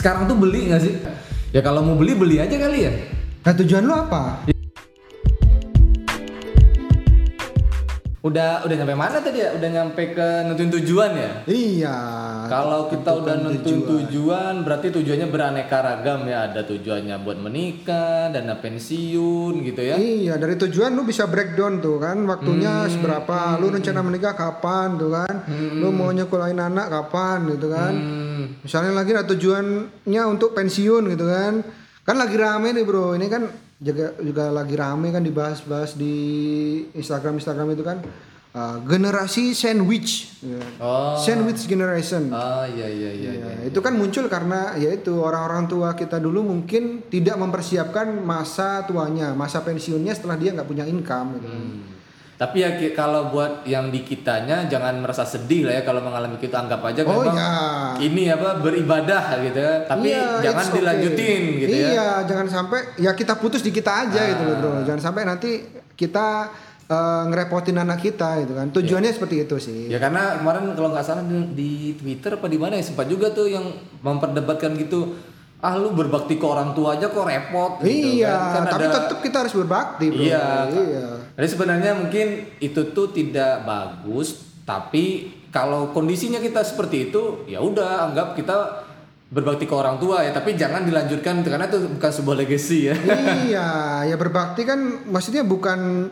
sekarang 0.00 0.24
tuh 0.24 0.40
beli 0.40 0.72
nggak 0.72 0.80
sih? 0.80 0.94
Ya 1.52 1.60
kalau 1.60 1.84
mau 1.84 1.92
beli 1.92 2.16
beli 2.16 2.36
aja 2.40 2.56
kali 2.56 2.88
ya. 2.88 2.92
Nah 3.44 3.52
tujuan 3.52 3.84
lu 3.84 3.92
apa? 3.92 4.48
Udah 8.20 8.60
udah 8.68 8.76
nyampe 8.76 8.92
mana 8.92 9.16
tadi 9.24 9.40
ya? 9.40 9.56
Udah 9.56 9.68
nyampe 9.72 10.12
ke 10.12 10.28
nentuin 10.44 10.68
tujuan 10.68 11.10
ya? 11.16 11.30
Iya. 11.48 11.98
Kalau 12.52 12.92
kita 12.92 13.16
udah 13.16 13.32
nentuin 13.40 13.80
tujuan, 13.80 14.60
berarti 14.60 14.92
tujuannya 14.92 15.32
beraneka 15.32 15.80
ragam 15.80 16.28
ya. 16.28 16.52
Ada 16.52 16.68
tujuannya 16.68 17.16
buat 17.24 17.40
menikah, 17.40 18.28
dana 18.28 18.60
pensiun 18.60 19.64
gitu 19.64 19.80
ya. 19.80 19.96
Iya 19.96 20.36
dari 20.36 20.60
tujuan 20.60 20.92
lu 20.92 21.08
bisa 21.08 21.24
breakdown 21.24 21.80
tuh 21.80 21.96
kan 21.96 22.20
waktunya 22.28 22.84
Hmm. 22.84 22.92
seberapa, 22.92 23.56
lu 23.56 23.72
rencana 23.72 24.04
menikah 24.04 24.36
kapan 24.36 25.00
tuh 25.00 25.16
kan, 25.16 25.34
lu 25.80 25.88
mau 25.88 26.12
nyekolahin 26.12 26.60
anak 26.60 26.92
kapan 26.92 27.48
gitu 27.48 27.72
kan. 27.72 27.92
Hmm, 27.96 28.44
Misalnya 28.60 29.00
lagi 29.00 29.16
ada 29.16 29.24
tujuannya 29.24 30.22
untuk 30.28 30.52
pensiun 30.52 31.08
gitu 31.08 31.24
kan. 31.24 31.64
Kan 32.04 32.16
lagi 32.20 32.36
rame 32.36 32.76
nih 32.76 32.84
bro, 32.84 33.16
ini 33.16 33.32
kan 33.32 33.48
juga 33.80 34.12
juga 34.20 34.52
lagi 34.52 34.76
rame 34.76 35.08
kan 35.08 35.24
dibahas-bahas 35.24 35.96
di 35.96 36.14
Instagram 36.92 37.40
Instagram 37.40 37.72
itu 37.72 37.80
kan 37.80 38.04
uh, 38.52 38.76
generasi 38.84 39.56
sandwich, 39.56 40.36
ya. 40.44 40.60
Oh. 40.76 41.16
sandwich 41.16 41.64
generation. 41.64 42.28
Ah 42.28 42.68
iya 42.68 42.86
iya 42.92 43.10
iya. 43.16 43.32
Ya, 43.32 43.52
itu 43.72 43.80
kan 43.80 43.96
muncul 43.96 44.28
karena 44.28 44.76
yaitu 44.76 45.16
orang-orang 45.16 45.64
tua 45.64 45.96
kita 45.96 46.20
dulu 46.20 46.44
mungkin 46.44 47.08
tidak 47.08 47.40
mempersiapkan 47.40 48.20
masa 48.20 48.84
tuanya, 48.84 49.32
masa 49.32 49.64
pensiunnya 49.64 50.12
setelah 50.12 50.36
dia 50.36 50.52
nggak 50.52 50.68
punya 50.68 50.84
income. 50.84 51.40
Gitu. 51.40 51.48
Hmm. 51.48 51.99
Tapi 52.40 52.56
ya 52.64 52.72
kalau 52.96 53.28
buat 53.28 53.68
yang 53.68 53.92
di 53.92 54.00
kitanya 54.00 54.64
jangan 54.64 54.96
merasa 55.04 55.28
sedih 55.28 55.68
lah 55.68 55.76
ya 55.76 55.82
kalau 55.84 56.00
mengalami 56.00 56.40
itu 56.40 56.48
anggap 56.48 56.80
aja 56.88 57.04
Oh 57.04 57.20
memang 57.20 57.36
ya. 57.36 57.52
ini 58.00 58.32
apa 58.32 58.56
beribadah 58.56 59.44
gitu 59.44 59.60
ya. 59.60 59.84
Tapi 59.84 60.08
Iya, 60.08 60.40
jangan 60.48 60.64
okay. 60.64 60.76
dilanjutin 60.80 61.40
gitu 61.60 61.76
ya. 61.76 61.88
Iya, 61.92 62.08
jangan 62.24 62.46
sampai 62.48 62.80
ya 62.96 63.12
kita 63.12 63.36
putus 63.36 63.60
di 63.60 63.68
kita 63.68 64.08
aja 64.08 64.24
gitu 64.32 64.42
loh 64.48 64.56
bro. 64.56 64.72
Jangan 64.88 65.00
sampai 65.04 65.28
nanti 65.28 65.50
kita 65.92 66.48
eh, 66.88 67.22
ngerepotin 67.28 67.76
anak 67.76 68.00
kita 68.00 68.40
gitu 68.40 68.56
kan. 68.56 68.72
Tujuannya 68.72 69.12
seperti 69.12 69.36
itu 69.44 69.56
sih. 69.60 69.92
Ya 69.92 70.00
karena 70.00 70.40
kemarin 70.40 70.72
kalau 70.72 70.96
nggak 70.96 71.04
salah 71.04 71.20
di, 71.20 71.44
di 71.52 71.70
Twitter 71.92 72.40
apa 72.40 72.48
di 72.48 72.56
mana 72.56 72.80
ya 72.80 72.84
sempat 72.88 73.04
juga 73.04 73.28
tuh 73.36 73.52
yang 73.52 73.68
memperdebatkan 74.00 74.80
gitu. 74.80 75.12
Ah 75.60 75.76
lu 75.76 75.92
berbakti 75.92 76.40
ke 76.40 76.46
orang 76.48 76.72
tua 76.72 76.96
aja 76.96 77.12
kok 77.12 77.20
repot 77.20 77.84
gitu 77.84 78.24
iya, 78.24 78.32
kan. 78.32 78.64
Kan 78.64 78.64
tapi 78.72 78.84
ada- 78.88 78.96
tetap 78.96 79.18
kita 79.20 79.36
harus 79.44 79.54
berbakti 79.56 80.06
bro. 80.08 80.24
Iya. 80.24 80.46
Iya. 80.72 81.06
Jadi 81.36 81.46
sebenarnya 81.52 81.92
mungkin 82.00 82.26
itu 82.60 82.80
tuh 82.96 83.12
tidak 83.12 83.64
bagus, 83.68 84.40
tapi 84.64 85.36
kalau 85.52 85.92
kondisinya 85.92 86.40
kita 86.40 86.64
seperti 86.64 87.12
itu, 87.12 87.44
ya 87.44 87.60
udah 87.60 88.12
anggap 88.12 88.38
kita 88.38 88.86
berbakti 89.30 89.64
ke 89.68 89.74
orang 89.76 90.00
tua 90.02 90.26
ya, 90.26 90.34
tapi 90.34 90.58
jangan 90.58 90.82
dilanjutkan 90.82 91.46
karena 91.46 91.70
itu 91.70 91.86
bukan 91.86 92.10
sebuah 92.10 92.36
legacy 92.40 92.90
ya. 92.90 92.94
iya, 93.46 93.68
ya 94.10 94.16
berbakti 94.18 94.66
kan 94.66 95.06
maksudnya 95.06 95.46
bukan 95.46 96.10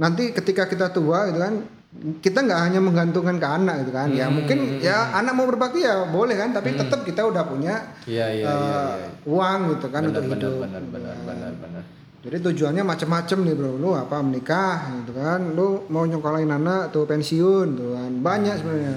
nanti 0.00 0.34
ketika 0.34 0.66
kita 0.66 0.90
tua 0.90 1.30
gitu 1.30 1.38
kan 1.38 1.54
kita 1.94 2.42
nggak 2.42 2.60
hanya 2.60 2.80
menggantungkan 2.80 3.38
ke 3.38 3.46
anak 3.46 3.74
gitu 3.86 3.92
kan 3.92 4.10
ya 4.10 4.26
Hmm, 4.26 4.34
mungkin 4.34 4.58
ya 4.78 5.14
anak 5.14 5.32
mau 5.32 5.46
berbakti 5.46 5.80
ya 5.80 6.04
boleh 6.04 6.34
kan 6.34 6.50
tapi 6.50 6.74
tetap 6.74 7.00
kita 7.00 7.22
udah 7.22 7.46
punya 7.46 7.94
Iya 8.04 8.26
iya 8.28 8.44
iya. 8.44 8.50
eh, 8.50 8.92
iya. 8.98 9.08
uang 9.24 9.58
gitu 9.72 9.86
kan 9.88 10.02
Benar 10.02 10.10
untuk 10.10 10.22
benar 10.26 10.36
hidup 10.36 10.54
benar 10.60 10.82
benar 10.84 11.16
benar 11.22 11.52
benar. 11.54 11.82
jadi 12.20 12.36
tujuannya 12.42 12.82
macam-macam 12.82 13.38
nih 13.40 13.54
bro 13.54 13.72
lu 13.74 13.90
apa 13.92 14.16
menikah 14.20 14.76
gitu 14.98 15.12
kan 15.14 15.40
lu 15.50 15.66
mau 15.86 16.02
nyokolain 16.02 16.50
anak 16.50 16.90
tuh 16.90 17.04
pensiun 17.04 17.68
tuh 17.72 17.90
kan 17.94 18.10
banyak 18.20 18.54
sebenarnya 18.56 18.96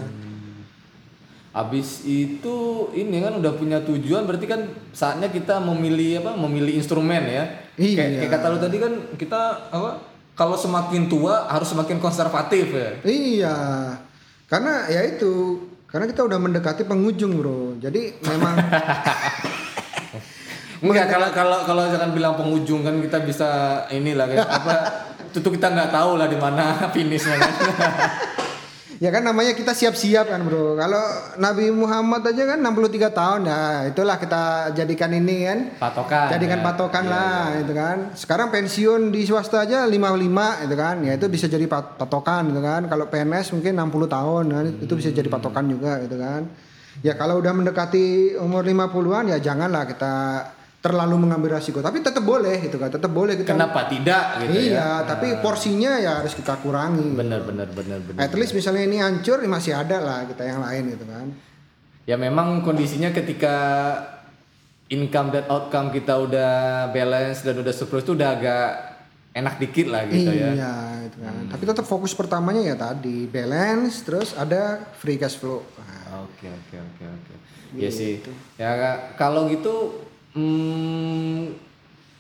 Habis 1.49 2.05
itu 2.05 2.55
ini 2.93 3.17
kan 3.17 3.33
udah 3.33 3.49
punya 3.51 3.81
tujuan 3.81 4.29
berarti 4.29 4.45
kan 4.45 4.61
saatnya 4.93 5.25
kita 5.27 5.57
memilih 5.57 6.21
apa? 6.21 6.37
Memilih 6.37 6.77
instrumen 6.77 7.25
ya. 7.25 7.49
Iya. 7.73 7.97
Kayak, 7.97 8.11
kayak 8.19 8.31
kata 8.31 8.45
lu 8.47 8.57
tadi 8.61 8.77
kan 8.77 8.93
kita 9.17 9.41
apa? 9.67 9.91
Kalau 10.37 10.53
semakin 10.53 11.09
tua 11.09 11.49
harus 11.49 11.73
semakin 11.73 11.97
konservatif 11.97 12.69
ya. 12.69 12.89
iya 13.01 13.57
karena 14.47 14.87
ya 14.87 15.01
itu 15.03 15.65
karena 15.89 16.07
kita 16.07 16.23
udah 16.23 16.39
mendekati 16.39 16.87
penghujung 16.87 17.41
bro 17.41 17.75
jadi 17.81 18.15
memang 18.23 18.55
Enggak 20.77 21.09
kalau 21.09 21.29
kalau 21.33 21.57
kalau 21.65 21.83
jangan 21.89 22.13
bilang 22.13 22.37
penghujung 22.37 22.85
kan 22.85 23.01
kita 23.01 23.25
bisa 23.25 23.49
inilah 23.89 24.29
kan 24.29 24.37
apa 24.45 24.75
tentu 25.33 25.49
kita 25.49 25.73
nggak 25.73 25.89
tahu 25.89 26.21
lah 26.21 26.29
di 26.29 26.37
mana 26.37 26.77
finishnya 26.93 27.41
kan. 27.41 27.53
Ya 28.97 29.13
kan 29.13 29.21
namanya 29.21 29.53
kita 29.53 29.77
siap-siap 29.77 30.25
kan 30.25 30.41
bro. 30.41 30.73
Kalau 30.73 31.03
Nabi 31.37 31.69
Muhammad 31.69 32.25
aja 32.25 32.49
kan 32.49 32.57
63 32.57 33.13
tahun 33.13 33.41
ya 33.45 33.61
itulah 33.93 34.17
kita 34.17 34.73
jadikan 34.73 35.13
ini 35.13 35.45
kan. 35.45 35.59
Patokan. 35.77 36.27
Jadikan 36.33 36.59
ya. 36.59 36.65
patokan 36.65 37.03
Iya, 37.05 37.13
lah 37.13 37.41
itu 37.61 37.73
kan. 37.77 37.97
Sekarang 38.17 38.49
pensiun 38.49 39.13
di 39.13 39.21
swasta 39.21 39.69
aja 39.69 39.85
55 39.85 40.65
itu 40.65 40.75
kan. 40.75 40.95
Ya 41.05 41.13
itu 41.13 41.29
bisa 41.29 41.45
jadi 41.45 41.69
pat- 41.69 41.93
patokan 42.01 42.49
gitu 42.49 42.61
kan. 42.65 42.89
Kalau 42.89 43.05
PNS 43.05 43.53
mungkin 43.53 43.77
60 43.77 44.09
tahun 44.09 44.45
kan 44.49 44.65
itu 44.81 44.93
bisa 44.97 45.09
jadi 45.13 45.29
patokan 45.29 45.69
juga 45.69 46.01
gitu 46.01 46.17
kan. 46.17 46.49
Ya 47.05 47.13
kalau 47.13 47.37
udah 47.37 47.53
mendekati 47.53 48.33
umur 48.41 48.65
50-an 48.65 49.29
ya 49.29 49.37
janganlah 49.37 49.85
kita 49.85 50.13
terlalu 50.87 51.27
mengambil 51.27 51.59
resiko. 51.59 51.83
Tapi 51.83 51.99
tetap 51.99 52.23
boleh 52.23 52.63
gitu 52.63 52.79
kan. 52.79 52.87
Tetap 52.87 53.11
boleh 53.11 53.35
kita 53.35 53.51
Kenapa 53.51 53.91
tidak 53.91 54.47
gitu 54.47 54.71
Iya, 54.71 54.71
ya? 54.71 54.87
tapi 55.03 55.27
porsinya 55.43 55.99
ya 55.99 56.23
harus 56.23 56.31
kita 56.31 56.55
kurangi. 56.63 57.11
Benar 57.11 57.43
benar 57.43 57.67
benar 57.75 57.99
benar. 57.99 58.19
At 58.23 58.31
least 58.39 58.55
misalnya 58.55 58.87
ini 58.87 59.03
hancur 59.03 59.43
ya 59.43 59.49
masih 59.51 59.75
ada 59.75 59.99
lah 59.99 60.19
kita 60.23 60.47
yang 60.47 60.63
lain 60.63 60.95
gitu 60.95 61.03
kan. 61.03 61.27
Ya 62.07 62.15
memang 62.15 62.63
kondisinya 62.63 63.11
ketika 63.11 63.55
income 64.87 65.35
dan 65.35 65.43
outcome 65.51 65.91
kita 65.91 66.15
udah 66.15 66.53
balance 66.95 67.43
dan 67.43 67.59
udah 67.59 67.73
surplus 67.75 68.07
itu 68.07 68.15
udah 68.15 68.29
agak 68.39 68.67
enak 69.35 69.59
dikit 69.59 69.91
lah 69.91 70.07
gitu 70.07 70.31
ya. 70.31 70.55
iya, 70.55 70.73
gitu 71.03 71.17
kan. 71.19 71.51
Tapi 71.51 71.63
tetap 71.67 71.85
fokus 71.85 72.15
pertamanya 72.15 72.63
ya 72.63 72.75
tadi 72.79 73.27
balance 73.27 74.07
terus 74.07 74.31
ada 74.33 74.87
free 74.95 75.19
cash 75.19 75.35
flow. 75.35 75.61
Nah, 75.77 76.23
Oke 76.23 76.47
oke 76.47 76.75
oke 76.79 77.03
oke. 77.03 77.33
Iya 77.75 77.89
sih. 77.91 78.23
Ya 78.55 78.71
kalau 79.19 79.51
gitu 79.51 80.06
hmm, 80.37 81.41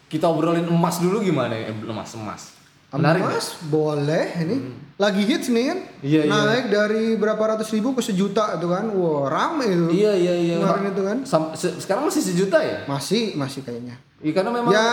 kita 0.09 0.25
obrolin 0.25 0.65
emas 0.65 0.97
dulu 0.97 1.21
gimana 1.21 1.53
ya? 1.53 1.69
Eh, 1.69 1.75
emas 1.85 2.09
emas. 2.17 2.41
Menarik. 2.87 3.21
Emas 3.21 3.59
boleh 3.67 4.25
ini 4.41 4.57
lagi 4.97 5.21
hits 5.21 5.51
nih 5.51 5.63
kan. 5.69 5.79
Iya, 6.01 6.21
iya. 6.25 6.31
Naik 6.31 6.65
dari 6.71 7.05
berapa 7.13 7.37
ratus 7.53 7.69
ribu 7.69 7.93
ke 7.93 8.01
sejuta 8.01 8.57
itu 8.57 8.65
kan. 8.65 8.87
Wah, 8.89 9.27
rame 9.27 9.65
itu. 9.67 9.85
Iya 9.93 10.13
iya 10.15 10.33
iya. 10.33 10.55
Kemarin 10.57 10.85
itu 10.89 11.03
kan. 11.03 11.17
Sam- 11.27 11.53
se- 11.53 11.77
sekarang 11.77 12.07
masih 12.07 12.23
sejuta 12.23 12.57
ya? 12.63 12.87
Masih, 12.87 13.35
masih 13.35 13.61
kayaknya. 13.61 13.99
Iya 14.17 14.33
karena 14.33 14.49
memang 14.49 14.71
Ya 14.73 14.87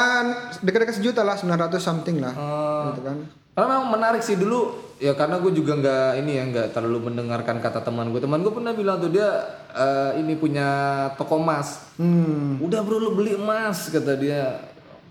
dekat-dekat 0.61 1.01
sejuta 1.01 1.25
lah, 1.25 1.39
900 1.39 1.81
something 1.81 2.21
lah. 2.21 2.35
Oh. 2.37 2.93
Gitu 2.93 3.01
kan. 3.07 3.17
Karena 3.55 3.79
memang 3.79 3.91
menarik 3.95 4.23
sih 4.27 4.35
dulu 4.35 4.75
ya 4.99 5.15
karena 5.15 5.39
gue 5.39 5.55
juga 5.55 5.79
nggak 5.79 6.11
ini 6.23 6.33
ya 6.39 6.43
nggak 6.51 6.67
terlalu 6.75 7.11
mendengarkan 7.11 7.63
kata 7.63 7.87
teman 7.87 8.11
gue. 8.11 8.19
Teman 8.19 8.43
gue 8.43 8.51
pernah 8.51 8.75
bilang 8.75 8.99
tuh 8.99 9.15
dia 9.15 9.31
eh, 9.71 10.19
ini 10.19 10.35
punya 10.35 10.69
toko 11.15 11.39
emas. 11.39 11.95
Hmm. 11.95 12.59
Udah 12.59 12.83
bro 12.83 12.99
lu 12.99 13.15
beli 13.15 13.39
emas 13.39 13.87
kata 13.95 14.19
dia. 14.19 14.59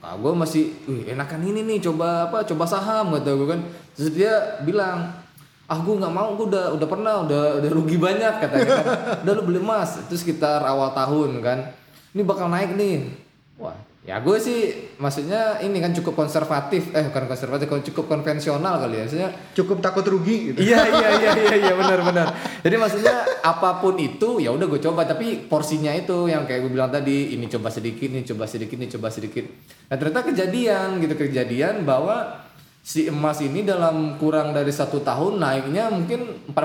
Nah, 0.03 0.19
gue 0.19 0.35
masih, 0.35 0.75
wih 0.83 1.15
enakan 1.15 1.47
ini 1.47 1.63
nih 1.63 1.79
coba 1.87 2.27
apa 2.27 2.43
coba 2.43 2.67
saham 2.67 3.15
kata 3.15 3.31
gue 3.31 3.47
kan. 3.47 3.59
Terus 3.95 4.11
dia 4.11 4.59
bilang 4.67 5.15
ah 5.63 5.79
gue 5.79 5.95
nggak 5.95 6.11
mau 6.11 6.35
gue 6.35 6.51
udah 6.51 6.75
udah 6.75 6.87
pernah 6.91 7.13
udah 7.23 7.63
udah 7.63 7.69
rugi 7.71 7.95
banyak 7.95 8.33
katanya 8.43 8.67
kan. 8.67 8.85
udah 9.23 9.33
lu 9.39 9.43
beli 9.47 9.59
emas 9.63 10.03
itu 10.03 10.19
sekitar 10.19 10.59
awal 10.67 10.91
tahun 10.91 11.39
kan. 11.39 11.71
Ini 12.11 12.27
bakal 12.27 12.51
naik 12.51 12.75
nih. 12.75 13.07
Wah 13.55 13.92
ya 14.03 14.19
gue 14.19 14.35
sih 14.35 14.91
maksudnya 14.99 15.63
ini 15.63 15.79
kan 15.79 15.95
cukup 15.95 16.19
konservatif. 16.19 16.91
Eh 16.91 17.07
bukan 17.07 17.23
konservatif 17.23 17.71
cukup 17.71 18.11
konvensional 18.11 18.83
kali 18.83 18.99
ya. 18.99 19.03
Maksudnya 19.07 19.29
Cukup 19.55 19.79
takut 19.79 20.03
rugi 20.03 20.51
gitu. 20.51 20.59
iya 20.59 20.83
iya 20.83 21.09
iya 21.23 21.31
iya 21.39 21.55
iya 21.55 21.73
benar 21.73 21.99
benar. 22.03 22.27
Jadi 22.59 22.75
maksudnya 22.75 23.15
apa 23.39 23.79
pun 23.79 23.95
itu 23.95 24.43
ya 24.43 24.51
udah 24.51 24.67
gue 24.67 24.81
coba. 24.83 25.07
Tapi 25.07 25.47
porsinya 25.47 25.95
itu 25.95 26.27
yang 26.27 26.43
kayak 26.43 26.67
gue 26.67 26.71
bilang 26.75 26.91
tadi 26.91 27.31
ini 27.31 27.47
coba 27.47 27.71
sedikit 27.71 28.11
ini 28.11 28.27
coba 28.27 28.43
sedikit 28.43 28.75
ini 28.75 28.91
coba 28.91 29.07
sedikit. 29.07 29.47
Nah 29.87 29.95
ternyata 29.95 30.27
kejadian 30.27 30.99
gitu 30.99 31.15
kejadian 31.15 31.87
bahwa 31.87 32.43
si 32.83 33.07
emas 33.07 33.39
ini 33.39 33.63
dalam 33.63 34.19
kurang 34.19 34.51
dari 34.51 34.75
satu 34.75 34.99
tahun 34.99 35.39
naiknya 35.39 35.87
mungkin 35.87 36.51
40% 36.51 36.59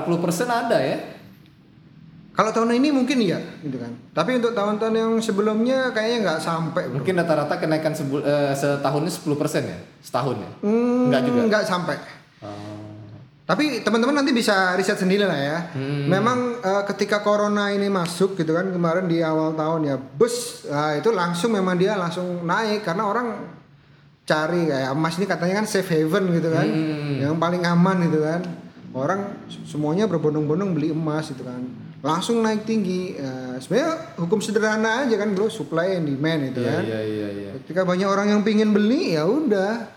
ada 0.51 0.75
ya 0.75 1.18
Kalau 2.39 2.55
tahun 2.55 2.79
ini 2.79 2.95
mungkin 2.95 3.19
iya 3.19 3.35
gitu 3.59 3.75
kan. 3.75 3.91
Tapi 4.15 4.39
untuk 4.39 4.55
tahun-tahun 4.55 4.95
yang 4.95 5.11
sebelumnya 5.19 5.91
kayaknya 5.91 6.17
nggak 6.23 6.39
sampai. 6.39 6.87
bro. 6.87 6.95
mungkin 6.95 7.19
rata-rata 7.19 7.59
kenaikan 7.59 7.91
sebul- 7.91 8.23
eh, 8.23 8.55
setahunnya 8.55 9.11
10% 9.11 9.67
ya 9.67 9.75
setahun 9.99 10.39
ya 10.39 10.49
Hmm, 10.63 11.11
Nggak 11.11 11.21
juga? 11.27 11.39
Nggak 11.51 11.63
sampai. 11.67 11.99
Oh. 12.39 12.79
Tapi 13.43 13.83
teman-teman 13.83 14.23
nanti 14.23 14.31
bisa 14.31 14.71
riset 14.79 14.95
sendiri 14.95 15.27
lah 15.27 15.35
ya. 15.35 15.57
Hmm. 15.75 16.07
Memang 16.07 16.63
eh, 16.63 16.83
ketika 16.87 17.19
corona 17.19 17.75
ini 17.75 17.91
masuk 17.91 18.39
gitu 18.39 18.55
kan 18.55 18.71
kemarin 18.71 19.11
di 19.11 19.19
awal 19.19 19.51
tahun 19.51 19.81
ya 19.83 19.95
bus 19.99 20.63
nah, 20.63 20.95
itu 20.95 21.11
langsung 21.11 21.51
memang 21.51 21.75
dia 21.75 21.99
langsung 21.99 22.47
naik 22.47 22.87
karena 22.87 23.03
orang 23.03 23.27
cari 24.23 24.63
kayak 24.63 24.95
emas 24.95 25.19
ini 25.19 25.27
katanya 25.27 25.59
kan 25.59 25.67
safe 25.67 25.91
haven 25.91 26.31
gitu 26.31 26.47
kan, 26.47 26.63
Hmm. 26.63 27.19
yang 27.19 27.35
paling 27.35 27.67
aman 27.67 27.99
gitu 28.07 28.23
kan. 28.23 28.47
Orang 28.95 29.35
semuanya 29.67 30.07
berbondong-bondong 30.07 30.71
beli 30.71 30.95
emas 30.95 31.35
gitu 31.35 31.43
kan. 31.43 31.88
Langsung 31.99 32.39
naik 32.39 32.63
tinggi. 32.63 33.13
Eh, 33.13 33.55
sebenarnya 33.59 34.15
hukum 34.17 34.39
sederhana 34.39 35.03
aja 35.03 35.15
kan 35.15 35.35
bro, 35.35 35.51
supply 35.51 35.99
and 35.99 36.07
demand 36.07 36.51
itu 36.51 36.63
Iya 36.63 36.71
kan. 36.71 36.83
iya 36.87 37.01
iya 37.03 37.27
iya. 37.29 37.49
Ketika 37.63 37.83
banyak 37.83 38.07
orang 38.07 38.27
yang 38.31 38.41
pingin 38.41 38.71
beli 38.71 39.15
ya 39.15 39.27
udah 39.27 39.87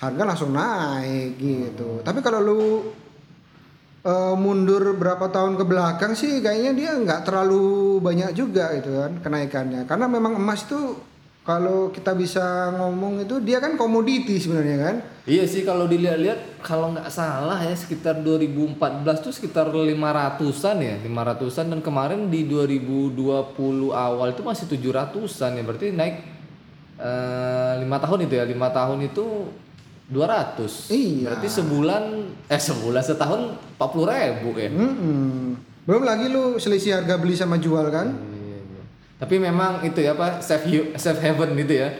harga 0.00 0.22
langsung 0.24 0.52
naik 0.52 1.36
gitu. 1.36 2.00
Tapi 2.00 2.20
kalau 2.20 2.40
lu 2.40 2.60
eh, 4.00 4.34
mundur 4.36 4.96
berapa 4.96 5.28
tahun 5.28 5.60
ke 5.60 5.64
belakang 5.64 6.12
sih 6.12 6.40
kayaknya 6.40 6.72
dia 6.72 6.90
nggak 6.96 7.24
terlalu 7.24 8.00
banyak 8.00 8.32
juga 8.32 8.72
gitu 8.76 8.96
kan 8.96 9.20
kenaikannya. 9.20 9.84
Karena 9.84 10.04
memang 10.04 10.36
emas 10.36 10.64
itu 10.64 10.96
kalau 11.50 11.90
kita 11.90 12.14
bisa 12.14 12.70
ngomong 12.78 13.26
itu 13.26 13.42
dia 13.42 13.58
kan 13.58 13.74
komoditi 13.74 14.38
sebenarnya 14.38 14.78
kan. 14.78 14.96
Iya 15.26 15.42
sih 15.50 15.66
kalau 15.66 15.90
dilihat-lihat 15.90 16.62
kalau 16.62 16.94
nggak 16.94 17.10
salah 17.10 17.58
ya 17.58 17.74
sekitar 17.74 18.22
2014 18.22 18.78
tuh 19.18 19.34
sekitar 19.34 19.66
500-an 19.74 20.76
ya, 20.78 20.94
500-an 21.02 21.66
dan 21.74 21.80
kemarin 21.82 22.30
di 22.30 22.46
2020 22.46 23.18
awal 23.90 24.30
itu 24.30 24.42
masih 24.46 24.70
700-an 24.70 25.58
ya. 25.58 25.62
Berarti 25.66 25.86
naik 25.90 26.16
eh, 27.02 27.72
lima 27.82 27.98
tahun 27.98 28.30
itu 28.30 28.34
ya, 28.38 28.44
lima 28.46 28.70
tahun 28.70 29.10
itu 29.10 29.26
200. 30.06 30.94
Iya. 30.94 31.34
Berarti 31.34 31.48
sebulan 31.50 32.02
eh 32.46 32.62
sebulan 32.62 33.02
setahun 33.02 33.40
40 33.74 34.06
ribu 34.06 34.50
ya. 34.54 34.70
Mm-mm. 34.70 35.58
Belum 35.82 36.06
lagi 36.06 36.30
lu 36.30 36.62
selisih 36.62 37.02
harga 37.02 37.18
beli 37.18 37.34
sama 37.34 37.58
jual 37.58 37.90
kan? 37.90 38.14
Iya. 38.14 38.29
Tapi 39.20 39.36
memang 39.36 39.84
itu 39.84 40.00
ya 40.00 40.16
apa 40.16 40.40
safe 40.40 40.64
hu- 40.64 40.90
safe 40.96 41.20
haven 41.20 41.52
gitu 41.60 41.84
ya. 41.84 41.92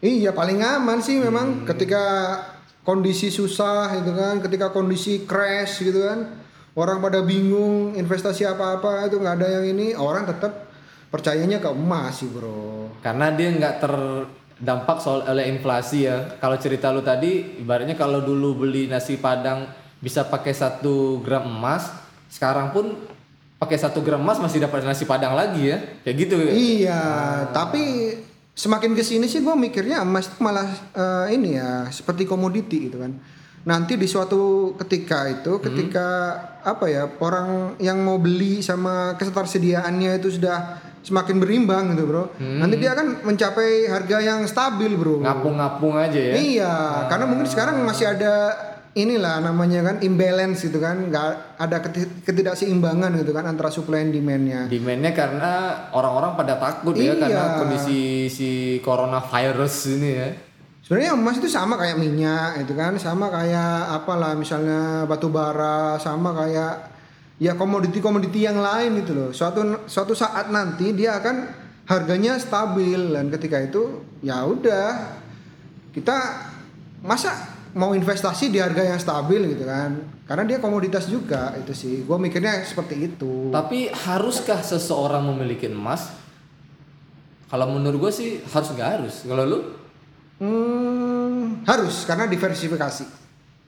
Iya 0.00 0.32
paling 0.32 0.64
aman 0.64 1.04
sih 1.04 1.20
memang 1.20 1.68
ketika 1.68 2.02
kondisi 2.84 3.28
susah 3.28 3.92
gitu 4.00 4.16
kan, 4.16 4.40
ketika 4.40 4.72
kondisi 4.72 5.28
crash 5.28 5.84
gitu 5.84 6.04
kan, 6.04 6.40
orang 6.76 7.00
pada 7.00 7.20
bingung 7.24 7.92
investasi 7.96 8.44
apa-apa 8.48 9.08
itu 9.08 9.16
nggak 9.20 9.36
ada 9.40 9.48
yang 9.60 9.76
ini, 9.76 9.96
orang 9.96 10.24
tetap 10.28 10.72
percayanya 11.08 11.60
ke 11.60 11.68
emas 11.72 12.20
sih 12.20 12.28
bro. 12.28 12.92
Karena 13.00 13.32
dia 13.32 13.48
nggak 13.52 13.74
terdampak 13.80 14.98
soal 15.00 15.24
oleh 15.24 15.48
inflasi 15.48 16.08
ya. 16.08 16.36
Kalau 16.40 16.56
cerita 16.60 16.92
lu 16.92 17.00
tadi, 17.00 17.60
ibaratnya 17.60 17.96
kalau 17.96 18.20
dulu 18.20 18.64
beli 18.64 18.88
nasi 18.88 19.16
padang 19.16 19.68
bisa 20.00 20.28
pakai 20.28 20.52
satu 20.52 21.24
gram 21.24 21.48
emas, 21.48 21.88
sekarang 22.28 22.76
pun 22.76 22.92
pakai 23.58 23.76
satu 23.80 24.04
gram 24.04 24.20
emas 24.20 24.42
masih 24.42 24.60
dapat 24.60 24.84
nasi 24.84 25.08
padang 25.08 25.32
lagi 25.32 25.72
ya, 25.72 25.78
kayak 26.04 26.16
gitu. 26.20 26.34
ya. 26.40 26.52
Iya, 26.52 27.02
tapi 27.54 28.14
semakin 28.54 28.94
ke 28.94 29.02
sini 29.02 29.26
sih 29.26 29.42
gue 29.42 29.54
mikirnya 29.54 30.02
emas 30.06 30.30
itu 30.30 30.38
malah 30.38 30.68
eh, 30.94 31.34
ini 31.34 31.58
ya 31.58 31.88
seperti 31.90 32.28
komoditi 32.28 32.90
gitu 32.90 33.00
kan. 33.00 33.14
Nanti 33.64 33.96
di 33.96 34.04
suatu 34.04 34.76
ketika 34.76 35.24
itu, 35.32 35.56
ketika 35.56 36.36
apa 36.60 36.84
ya 36.84 37.08
orang 37.16 37.80
yang 37.80 37.96
mau 38.04 38.20
beli 38.20 38.60
sama 38.60 39.16
ketersediaannya 39.16 40.20
itu 40.20 40.36
sudah 40.36 40.84
semakin 41.00 41.36
berimbang 41.40 41.96
gitu 41.96 42.04
bro. 42.04 42.24
Nanti 42.40 42.76
dia 42.80 42.92
akan 42.92 43.24
mencapai 43.24 43.88
harga 43.88 44.20
yang 44.20 44.44
stabil 44.44 44.92
bro. 44.96 45.20
Ngapung-ngapung 45.24 45.96
aja 45.96 46.16
ya. 46.16 46.34
Iya, 46.36 46.74
karena 47.08 47.24
mungkin 47.24 47.48
sekarang 47.48 47.80
masih 47.84 48.12
ada 48.12 48.52
inilah 48.94 49.42
namanya 49.42 49.82
kan 49.82 49.96
imbalance 50.00 50.62
gitu 50.62 50.78
kan, 50.78 51.10
nggak 51.10 51.58
ada 51.58 51.76
keti- 51.82 52.22
ketidakseimbangan 52.22 53.10
gitu 53.18 53.34
kan 53.34 53.44
antara 53.44 53.66
supply 53.68 54.06
and 54.06 54.14
demand-nya. 54.14 54.70
Demandnya 54.70 55.10
karena 55.10 55.52
orang-orang 55.90 56.38
pada 56.38 56.54
takut 56.56 56.94
ya 56.94 57.12
Iya. 57.12 57.18
karena 57.18 57.44
kondisi 57.58 58.30
si 58.30 58.50
coronavirus 58.80 59.74
ini 59.98 60.10
ya. 60.14 60.28
Sebenarnya 60.84 61.12
emas 61.16 61.40
itu 61.40 61.48
sama 61.48 61.74
kayak 61.74 61.96
minyak 61.96 62.60
itu 62.62 62.72
kan, 62.72 62.94
sama 62.96 63.28
kayak 63.28 63.98
apalah 63.98 64.36
misalnya 64.36 65.02
batu 65.04 65.26
bara, 65.26 65.96
sama 65.98 66.30
kayak 66.36 66.92
ya 67.40 67.58
komoditi-komoditi 67.58 68.46
yang 68.46 68.62
lain 68.62 69.02
itu 69.02 69.10
loh. 69.10 69.30
Suatu 69.34 69.64
suatu 69.90 70.14
saat 70.14 70.52
nanti 70.52 70.94
dia 70.94 71.18
akan 71.18 71.36
harganya 71.84 72.38
stabil 72.38 73.10
dan 73.10 73.26
ketika 73.28 73.58
itu 73.58 74.06
ya 74.20 74.44
udah 74.44 75.18
kita 75.90 76.16
masa 77.00 77.53
mau 77.74 77.92
investasi 77.92 78.54
di 78.54 78.62
harga 78.62 78.82
yang 78.86 78.98
stabil 79.02 79.54
gitu 79.54 79.66
kan. 79.66 79.98
Karena 80.24 80.46
dia 80.46 80.58
komoditas 80.62 81.10
juga 81.10 81.52
itu 81.58 81.74
sih. 81.74 82.06
Gue 82.06 82.16
mikirnya 82.16 82.62
seperti 82.64 83.12
itu. 83.12 83.50
Tapi 83.50 83.90
haruskah 83.92 84.62
seseorang 84.62 85.26
memiliki 85.34 85.68
emas? 85.68 86.14
Kalau 87.50 87.70
menurut 87.70 88.08
gue 88.08 88.12
sih 88.14 88.30
harus 88.46 88.68
nggak 88.72 88.90
harus. 88.98 89.14
Kalau 89.26 89.44
lu? 89.44 89.58
Hmm, 90.42 91.62
harus 91.62 92.02
karena 92.08 92.26
diversifikasi. 92.26 93.06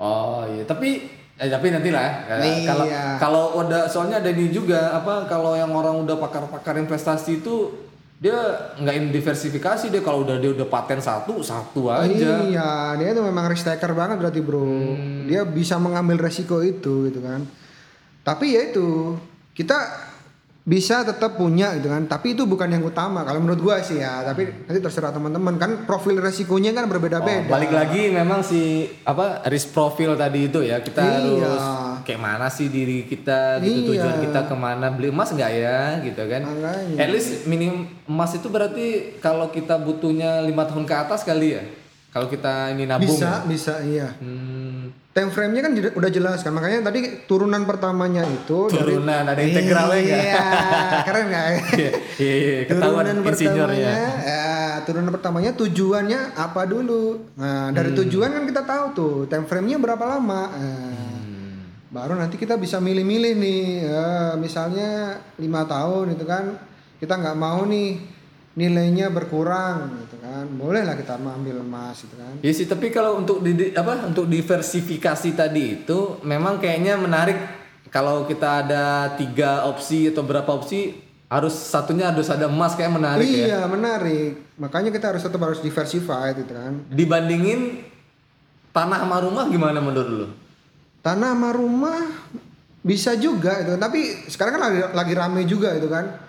Oh 0.02 0.42
iya, 0.50 0.66
tapi 0.66 1.06
eh, 1.38 1.48
tapi 1.48 1.70
nanti 1.70 1.94
lah. 1.94 2.26
ya. 2.26 2.36
Iya. 2.42 2.66
Kalau 2.66 2.84
kalau 3.20 3.44
udah 3.62 3.86
soalnya 3.86 4.18
ada 4.18 4.30
ini 4.34 4.50
juga 4.50 4.90
apa 4.96 5.30
kalau 5.30 5.54
yang 5.54 5.70
orang 5.70 6.02
udah 6.02 6.18
pakar-pakar 6.18 6.76
investasi 6.82 7.44
itu 7.44 7.70
dia 8.16 8.36
nggak 8.80 9.12
diversifikasi 9.12 9.92
dia 9.92 10.00
kalau 10.00 10.24
udah 10.24 10.40
dia 10.40 10.56
udah 10.56 10.64
paten 10.64 11.04
satu 11.04 11.44
satu 11.44 11.92
aja. 11.92 12.48
Iya, 12.48 12.96
dia 12.96 13.08
itu 13.12 13.20
memang 13.20 13.44
risk 13.52 13.68
taker 13.68 13.92
banget 13.92 14.16
berarti 14.16 14.40
bro. 14.40 14.64
Hmm. 14.64 15.28
Dia 15.28 15.44
bisa 15.44 15.76
mengambil 15.76 16.16
resiko 16.16 16.64
itu 16.64 17.12
gitu 17.12 17.20
kan. 17.20 17.44
Tapi 18.24 18.56
ya 18.56 18.72
itu 18.72 19.20
kita 19.52 19.76
bisa 20.66 21.00
tetap 21.00 21.38
punya 21.38 21.70
gitu 21.74 21.86
kan. 21.86 22.02
Tapi 22.04 22.34
itu 22.34 22.42
bukan 22.42 22.66
yang 22.66 22.82
utama 22.82 23.22
kalau 23.22 23.38
menurut 23.38 23.62
gua 23.62 23.78
sih 23.78 23.96
ya. 23.96 24.20
Tapi 24.20 24.66
nanti 24.66 24.82
terserah 24.82 25.08
teman-teman 25.08 25.54
kan 25.54 25.86
profil 25.86 26.18
resikonya 26.18 26.74
kan 26.74 26.84
Oh, 26.84 26.90
berbeda-beda. 26.90 27.46
balik 27.46 27.70
lagi 27.70 28.10
memang 28.10 28.42
si 28.42 28.60
apa 29.00 29.46
risk 29.46 29.70
profil 29.70 30.14
tadi 30.14 30.46
itu 30.46 30.58
ya 30.60 30.82
kita 30.82 30.98
Iya. 30.98 31.22
harus 31.40 31.66
kayak 32.02 32.18
mana 32.18 32.46
sih 32.48 32.66
diri 32.66 33.06
kita 33.06 33.62
gitu 33.62 33.94
Iya. 33.94 34.02
tujuan 34.02 34.16
kita 34.20 34.40
ke 34.44 34.54
mana 34.54 34.90
beli 34.90 35.08
emas 35.08 35.30
nggak 35.30 35.52
ya 35.52 35.80
gitu 36.02 36.22
kan 36.24 36.42
Makanya. 36.42 36.98
at 36.98 37.08
least 37.08 37.46
minim 37.46 37.74
emas 38.04 38.30
itu 38.32 38.46
berarti 38.46 38.86
kalau 39.18 39.46
kita 39.48 39.78
butuhnya 39.78 40.42
lima 40.42 40.64
tahun 40.64 40.82
ke 40.82 40.94
atas 40.96 41.22
kali 41.22 41.48
ya 41.52 41.62
kalau 42.16 42.32
kita 42.32 42.72
ini 42.72 42.88
nabung 42.88 43.04
Bisa, 43.06 43.28
ya? 43.28 43.44
bisa 43.44 43.74
iya. 43.84 44.08
Hmm, 44.16 44.88
Time 45.12 45.28
frame-nya 45.28 45.60
kan 45.62 45.72
udah 45.92 46.08
jelas 46.08 46.40
kan. 46.40 46.48
Makanya 46.50 46.80
tadi 46.82 47.24
turunan 47.24 47.60
pertamanya 47.62 48.24
itu 48.24 48.68
dari- 48.68 48.96
turunan 48.96 49.24
ada 49.26 49.36
integralnya 49.36 50.00
Iya, 50.00 50.44
keren 51.04 51.24
nggak? 51.26 51.46
Iya, 51.76 51.90
iya, 52.16 52.34
iya, 52.34 52.64
ketahuan 52.64 53.04
turunan 53.06 53.20
insinyurnya. 53.26 53.92
pertamanya, 53.92 54.08
ya, 54.24 54.48
turunan 54.82 55.10
pertamanya 55.10 55.50
tujuannya 55.54 56.20
apa 56.32 56.62
dulu? 56.64 57.04
Nah, 57.34 57.68
dari 57.70 57.92
Hmm. 57.92 57.98
tujuan 57.98 58.30
kan 58.30 58.44
kita 58.44 58.62
tahu 58.64 58.84
tuh 58.90 59.14
time 59.26 59.44
frame-nya 59.44 59.76
berapa 59.76 60.04
lama. 60.06 60.42
Nah, 60.48 60.56
Hmm. 60.56 61.60
Baru 61.86 62.12
nanti 62.12 62.36
kita 62.36 62.56
bisa 62.56 62.76
milih-milih 62.78 63.32
nih, 63.34 63.62
ya, 63.82 64.08
misalnya 64.34 64.88
lima 65.36 65.64
tahun 65.64 66.12
itu 66.12 66.24
kan 66.24 66.56
kita 66.96 67.12
nggak 67.14 67.36
mau 67.36 67.60
nih 67.62 68.15
nilainya 68.56 69.12
berkurang 69.12 70.00
gitu 70.08 70.16
kan, 70.24 70.48
boleh 70.48 70.80
lah 70.80 70.96
kita 70.96 71.20
ambil 71.20 71.60
emas 71.60 72.00
gitu 72.00 72.16
kan. 72.16 72.40
Iya 72.40 72.52
sih, 72.56 72.64
tapi 72.64 72.88
kalau 72.88 73.20
untuk 73.20 73.44
di, 73.44 73.52
di- 73.52 73.72
apa 73.76 74.08
untuk 74.08 74.24
diversifikasi 74.24 75.28
tadi 75.36 75.84
itu 75.84 76.16
memang 76.24 76.56
kayaknya 76.56 76.96
menarik 76.96 77.36
kalau 77.92 78.24
kita 78.24 78.64
ada 78.64 79.12
tiga 79.20 79.68
opsi 79.68 80.08
atau 80.08 80.24
berapa 80.24 80.48
opsi 80.48 80.96
harus 81.28 81.52
satunya 81.52 82.08
harus 82.08 82.32
ada 82.32 82.48
emas 82.48 82.72
kayak 82.78 82.96
menarik 82.96 83.28
ya. 83.28 83.44
iya 83.44 83.60
menarik, 83.68 84.56
makanya 84.56 84.88
kita 84.88 85.12
harus 85.12 85.20
tetap 85.20 85.40
harus 85.44 85.60
diversified 85.60 86.40
gitu 86.40 86.56
kan. 86.56 86.80
Dibandingin 86.88 87.84
tanah 88.72 89.04
sama 89.04 89.20
rumah 89.20 89.44
gimana 89.52 89.84
menurut 89.84 90.08
lu? 90.08 90.26
Tanah 91.04 91.36
sama 91.36 91.52
rumah 91.52 92.00
bisa 92.80 93.12
juga 93.20 93.60
itu, 93.60 93.76
tapi 93.76 94.30
sekarang 94.32 94.56
kan 94.56 94.62
lagi, 94.64 94.78
lagi 94.96 95.12
rame 95.12 95.44
juga 95.44 95.76
itu 95.76 95.92
kan. 95.92 96.24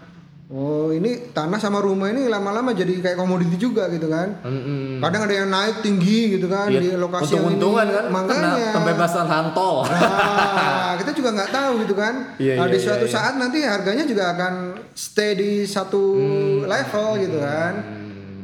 Oh 0.48 0.96
ini 0.96 1.36
tanah 1.36 1.60
sama 1.60 1.84
rumah 1.84 2.08
ini 2.08 2.32
lama-lama 2.32 2.72
jadi 2.72 3.04
kayak 3.04 3.20
komoditi 3.20 3.60
juga 3.60 3.92
gitu 3.92 4.08
kan. 4.08 4.40
Mm-mm. 4.48 5.04
Kadang 5.04 5.28
ada 5.28 5.36
yang 5.36 5.52
naik 5.52 5.84
tinggi 5.84 6.40
gitu 6.40 6.48
kan 6.48 6.72
Iya, 6.72 6.80
di 6.80 6.88
lokasi 6.96 7.36
yang 7.36 7.52
ini. 7.52 7.60
kan 7.60 8.08
Makanya. 8.08 8.72
pembebasan 8.72 9.28
hantol. 9.28 9.84
Nah, 9.84 10.96
kita 11.04 11.12
juga 11.12 11.36
nggak 11.36 11.52
tahu 11.52 11.72
gitu 11.84 12.00
kan. 12.00 12.40
Iya, 12.40 12.54
nah, 12.56 12.64
iya, 12.64 12.72
di 12.72 12.80
suatu 12.80 13.04
iya. 13.04 13.12
saat 13.12 13.36
nanti 13.36 13.60
harganya 13.60 14.08
juga 14.08 14.32
akan 14.32 14.54
stay 14.96 15.36
di 15.36 15.52
satu 15.68 16.16
Hmm. 16.16 16.64
level 16.64 17.08
gitu 17.20 17.38
kan. 17.44 17.74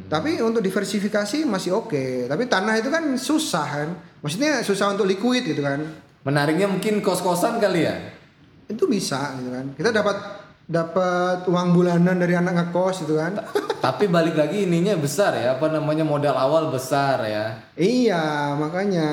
Tapi 0.04 0.44
untuk 0.44 0.60
diversifikasi 0.60 1.48
masih 1.48 1.72
oke. 1.72 2.28
Tapi 2.28 2.44
tanah 2.44 2.76
itu 2.76 2.92
kan 2.92 3.16
susah 3.16 3.64
kan. 3.66 3.88
Maksudnya 4.20 4.60
susah 4.60 4.92
untuk 4.92 5.08
liquid 5.08 5.40
gitu 5.42 5.64
kan. 5.64 5.80
Menariknya 6.20 6.68
mungkin 6.68 7.00
kos-kosan 7.00 7.56
kali 7.56 7.88
ya. 7.88 7.96
Itu 8.68 8.84
bisa 8.84 9.40
gitu 9.40 9.48
kan. 9.48 9.72
Kita 9.72 9.88
dapat 9.88 10.43
dapat 10.64 11.44
uang 11.44 11.76
bulanan 11.76 12.16
dari 12.16 12.32
anak 12.32 12.56
ngekos 12.56 13.04
gitu 13.04 13.20
kan. 13.20 13.36
Tapi 13.84 14.08
balik 14.08 14.32
lagi 14.32 14.64
ininya 14.64 14.96
besar 14.96 15.36
ya, 15.36 15.60
apa 15.60 15.68
namanya 15.68 16.08
modal 16.08 16.32
awal 16.32 16.72
besar 16.72 17.20
ya. 17.28 17.68
Iya, 17.76 18.56
makanya 18.56 19.08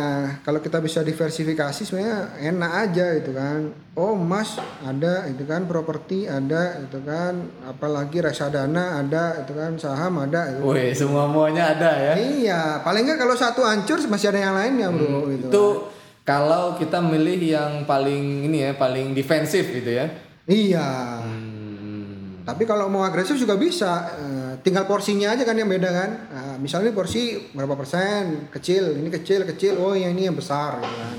kalau 0.47 0.63
kita 0.63 0.79
bisa 0.79 1.03
diversifikasi 1.03 1.83
sebenarnya 1.83 2.39
enak 2.39 2.71
aja 2.87 3.05
gitu 3.19 3.35
kan. 3.35 3.75
Oh, 3.99 4.15
emas 4.15 4.55
ada 4.79 5.27
itu 5.27 5.43
kan, 5.43 5.67
properti 5.67 6.23
ada 6.23 6.79
itu 6.79 7.03
kan, 7.03 7.51
apalagi 7.67 8.23
reksadana 8.23 9.03
ada 9.03 9.43
itu 9.43 9.51
kan, 9.51 9.75
saham 9.75 10.23
ada 10.23 10.55
itu. 10.55 10.63
Wih, 10.63 10.95
semua 10.95 11.27
muanya 11.27 11.75
ada 11.75 11.91
ya. 11.91 12.13
Iya, 12.15 12.61
paling 12.79 13.03
nggak 13.03 13.19
kalau 13.19 13.35
satu 13.35 13.67
hancur 13.67 13.99
masih 14.07 14.31
ada 14.31 14.39
yang 14.39 14.55
lainnya, 14.55 14.87
Bro 14.87 15.35
gitu. 15.35 15.47
Itu 15.51 15.65
kalau 16.23 16.79
kita 16.79 17.03
milih 17.03 17.43
yang 17.43 17.83
paling 17.83 18.47
ini 18.47 18.63
ya, 18.63 18.79
paling 18.79 19.11
defensif 19.11 19.67
gitu 19.67 19.99
ya. 19.99 20.07
Iya. 20.47 20.89
Hmm. 21.27 21.40
Tapi 22.41 22.63
kalau 22.65 22.89
mau 22.89 23.05
agresif 23.05 23.37
juga 23.37 23.53
bisa, 23.57 24.11
Eh, 24.51 24.59
tinggal 24.67 24.83
porsinya 24.83 25.31
aja 25.31 25.47
kan 25.47 25.55
yang 25.55 25.71
beda 25.71 25.89
kan. 25.89 26.09
Nah, 26.27 26.55
misalnya 26.59 26.91
porsi 26.91 27.39
berapa 27.55 27.71
persen, 27.79 28.51
kecil, 28.51 28.99
ini 28.99 29.07
kecil, 29.07 29.47
kecil, 29.47 29.79
oh 29.79 29.95
yang 29.95 30.11
ini 30.11 30.27
yang 30.27 30.35
besar 30.35 30.83
gitu 30.83 30.91
kan. 30.91 31.17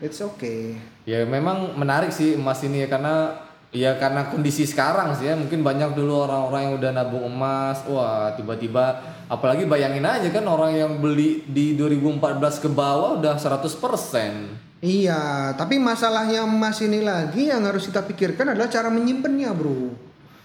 It's 0.00 0.20
okay. 0.24 0.80
Ya 1.04 1.28
memang 1.28 1.76
menarik 1.76 2.08
sih 2.08 2.40
emas 2.40 2.64
ini 2.64 2.84
ya 2.84 2.88
karena 2.88 3.36
ya 3.72 4.00
karena 4.00 4.32
kondisi 4.32 4.64
sekarang 4.64 5.12
sih 5.20 5.28
ya 5.28 5.36
mungkin 5.36 5.60
banyak 5.60 5.92
dulu 5.92 6.24
orang-orang 6.24 6.60
yang 6.64 6.74
udah 6.80 6.90
nabung 6.96 7.24
emas 7.28 7.84
wah 7.84 8.32
tiba-tiba 8.32 9.04
apalagi 9.28 9.68
bayangin 9.68 10.04
aja 10.04 10.28
kan 10.32 10.44
orang 10.48 10.72
yang 10.72 10.92
beli 10.96 11.44
di 11.44 11.76
2014 11.76 12.64
ke 12.64 12.68
bawah 12.72 13.20
udah 13.20 13.36
100% 13.36 14.65
Iya, 14.78 15.20
tapi 15.52 15.76
masalahnya 15.76 16.42
emas 16.42 16.78
ini 16.78 17.00
lagi 17.00 17.48
yang 17.48 17.64
harus 17.64 17.84
kita 17.84 18.02
pikirkan 18.02 18.52
adalah 18.52 18.68
cara 18.68 18.86
menyimpannya, 18.86 19.48
bro. 19.50 19.96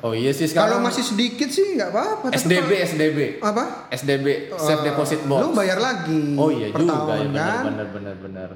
oh 0.01 0.13
iya 0.13 0.31
sih 0.31 0.47
Kalau 0.47 0.65
sekarang 0.71 0.81
masih 0.81 1.03
sedikit 1.03 1.45
sih 1.47 1.75
nggak 1.75 1.89
apa-apa. 1.89 2.25
SDB 2.31 2.63
kalau- 2.65 2.87
SDB 2.87 3.17
apa? 3.37 3.63
SDB 3.91 4.25
safe 4.57 4.81
deposit 4.81 5.21
box 5.23 5.39
Lu 5.39 5.53
bayar 5.53 5.77
lagi. 5.77 6.33
oh 6.33 6.49
iya 6.49 6.67
per 6.69 6.79
juga 6.79 6.95
tahun, 6.95 7.11
ya 7.11 7.25
benar 7.27 7.45
kan? 7.45 7.63
benar 7.67 7.87
benar 7.91 8.15
benar 8.17 8.49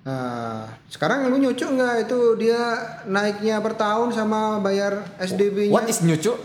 Nah, 0.00 0.64
sekarang 0.88 1.28
lu 1.28 1.36
nyucuk 1.36 1.68
nggak 1.68 2.08
itu 2.08 2.18
dia 2.34 2.60
naiknya 3.04 3.60
per 3.60 3.76
tahun 3.76 4.08
sama 4.08 4.56
bayar 4.58 5.04
SDB-nya? 5.18 5.68
what 5.68 5.84
is 5.84 6.00
nyucu 6.00 6.32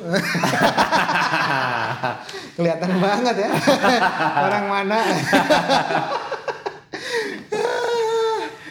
Kelihatan 2.53 2.91
banget 2.99 3.35
ya. 3.39 3.49
Orang 4.45 4.65
mana? 4.67 4.97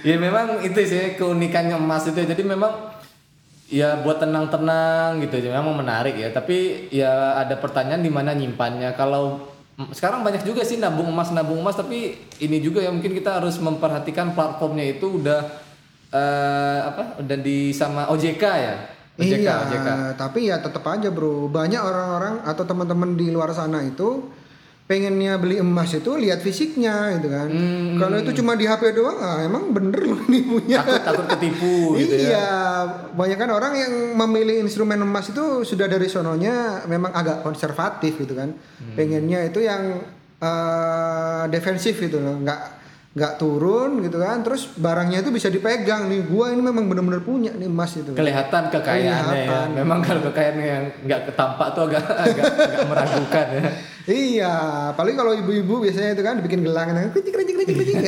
ya 0.03 0.17
memang 0.19 0.63
itu 0.67 0.79
sih 0.83 1.15
keunikannya 1.19 1.79
emas 1.79 2.07
itu. 2.11 2.19
Jadi 2.19 2.43
memang 2.43 2.93
ya 3.73 3.97
buat 4.05 4.21
tenang-tenang 4.21 5.23
gitu 5.25 5.41
memang 5.49 5.79
menarik 5.79 6.19
ya. 6.19 6.29
Tapi 6.35 6.89
ya 6.93 7.39
ada 7.41 7.57
pertanyaan 7.57 8.03
di 8.03 8.13
mana 8.13 8.35
nyimpannya. 8.35 8.93
Kalau 8.99 9.49
sekarang 9.97 10.21
banyak 10.21 10.45
juga 10.45 10.63
sih 10.63 10.79
nabung 10.79 11.09
emas 11.11 11.33
nabung 11.33 11.63
emas. 11.63 11.79
Tapi 11.79 12.19
ini 12.43 12.59
juga 12.61 12.83
ya 12.83 12.91
mungkin 12.93 13.15
kita 13.17 13.41
harus 13.41 13.57
memperhatikan 13.63 14.37
platformnya 14.37 14.85
itu 14.99 15.23
udah 15.23 15.41
eh, 16.13 16.81
apa 16.87 17.23
udah 17.23 17.39
di 17.41 17.73
sama 17.73 18.11
OJK 18.13 18.45
ya? 18.45 18.77
OJK 19.13 19.45
iya, 19.45 19.55
OJK 19.69 19.89
tapi 20.17 20.49
ya 20.49 20.57
tetap 20.61 20.85
aja 20.89 21.09
bro. 21.13 21.49
Banyak 21.49 21.81
orang-orang 21.81 22.35
atau 22.49 22.65
teman-teman 22.65 23.13
di 23.17 23.29
luar 23.29 23.53
sana 23.53 23.85
itu 23.85 24.29
pengennya 24.91 25.39
beli 25.39 25.63
emas 25.63 25.95
itu 25.95 26.11
lihat 26.19 26.43
fisiknya 26.43 27.17
gitu 27.17 27.31
kan. 27.31 27.49
Hmm. 27.49 27.97
Kalau 27.97 28.17
itu 28.19 28.31
cuma 28.43 28.59
di 28.59 28.67
HP 28.67 28.93
doang, 28.93 29.17
ah, 29.17 29.41
emang 29.41 29.71
bener 29.71 30.03
loh 30.03 30.21
nipunya. 30.27 30.83
takut 30.83 31.01
takut 31.07 31.27
ketipu 31.39 31.75
gitu 32.03 32.15
ya 32.19 32.29
iya, 32.29 32.53
banyak 33.15 33.39
kan 33.39 33.51
orang 33.55 33.73
yang 33.79 33.93
memilih 34.19 34.61
instrumen 34.61 35.01
emas 35.01 35.31
itu 35.31 35.63
sudah 35.63 35.87
dari 35.87 36.11
sononya 36.11 36.85
memang 36.91 37.15
agak 37.15 37.47
konservatif 37.47 38.19
gitu 38.21 38.35
kan. 38.35 38.53
Hmm. 38.53 38.95
Pengennya 38.99 39.47
itu 39.47 39.63
yang 39.63 40.03
eh, 40.43 41.45
defensif 41.49 41.97
gitu 42.03 42.19
loh, 42.19 42.43
nggak 42.43 42.82
nggak 43.13 43.37
turun 43.37 44.01
gitu 44.01 44.17
kan. 44.17 44.41
Terus 44.41 44.73
barangnya 44.73 45.21
itu 45.21 45.29
bisa 45.29 45.53
dipegang 45.53 46.09
nih. 46.09 46.25
Gua 46.25 46.49
ini 46.49 46.65
memang 46.65 46.89
bener-bener 46.89 47.21
punya 47.21 47.53
nih 47.53 47.69
emas 47.69 47.93
itu. 47.97 48.17
kelihatan 48.17 48.73
kekayaannya 48.73 49.37
ya 49.45 49.61
memang 49.69 50.01
kalau 50.01 50.25
kekayaan 50.33 50.57
yang 50.59 50.85
nggak 51.05 51.21
ketampak 51.29 51.67
tuh 51.77 51.83
agak 51.93 52.05
agak, 52.25 52.45
agak 52.57 52.81
meragukan 52.89 53.47
ya 53.53 53.63
Iya, 54.03 54.55
paling 54.99 55.15
kalau 55.15 55.31
ibu-ibu 55.31 55.79
biasanya 55.79 56.19
itu 56.19 56.27
kan 56.27 56.35
dibikin 56.43 56.67
gelang 56.67 56.91
yang 56.91 57.15
kucing 57.15 57.31
kucing 57.31 57.55
kucing 57.55 57.77
kucing. 57.79 58.03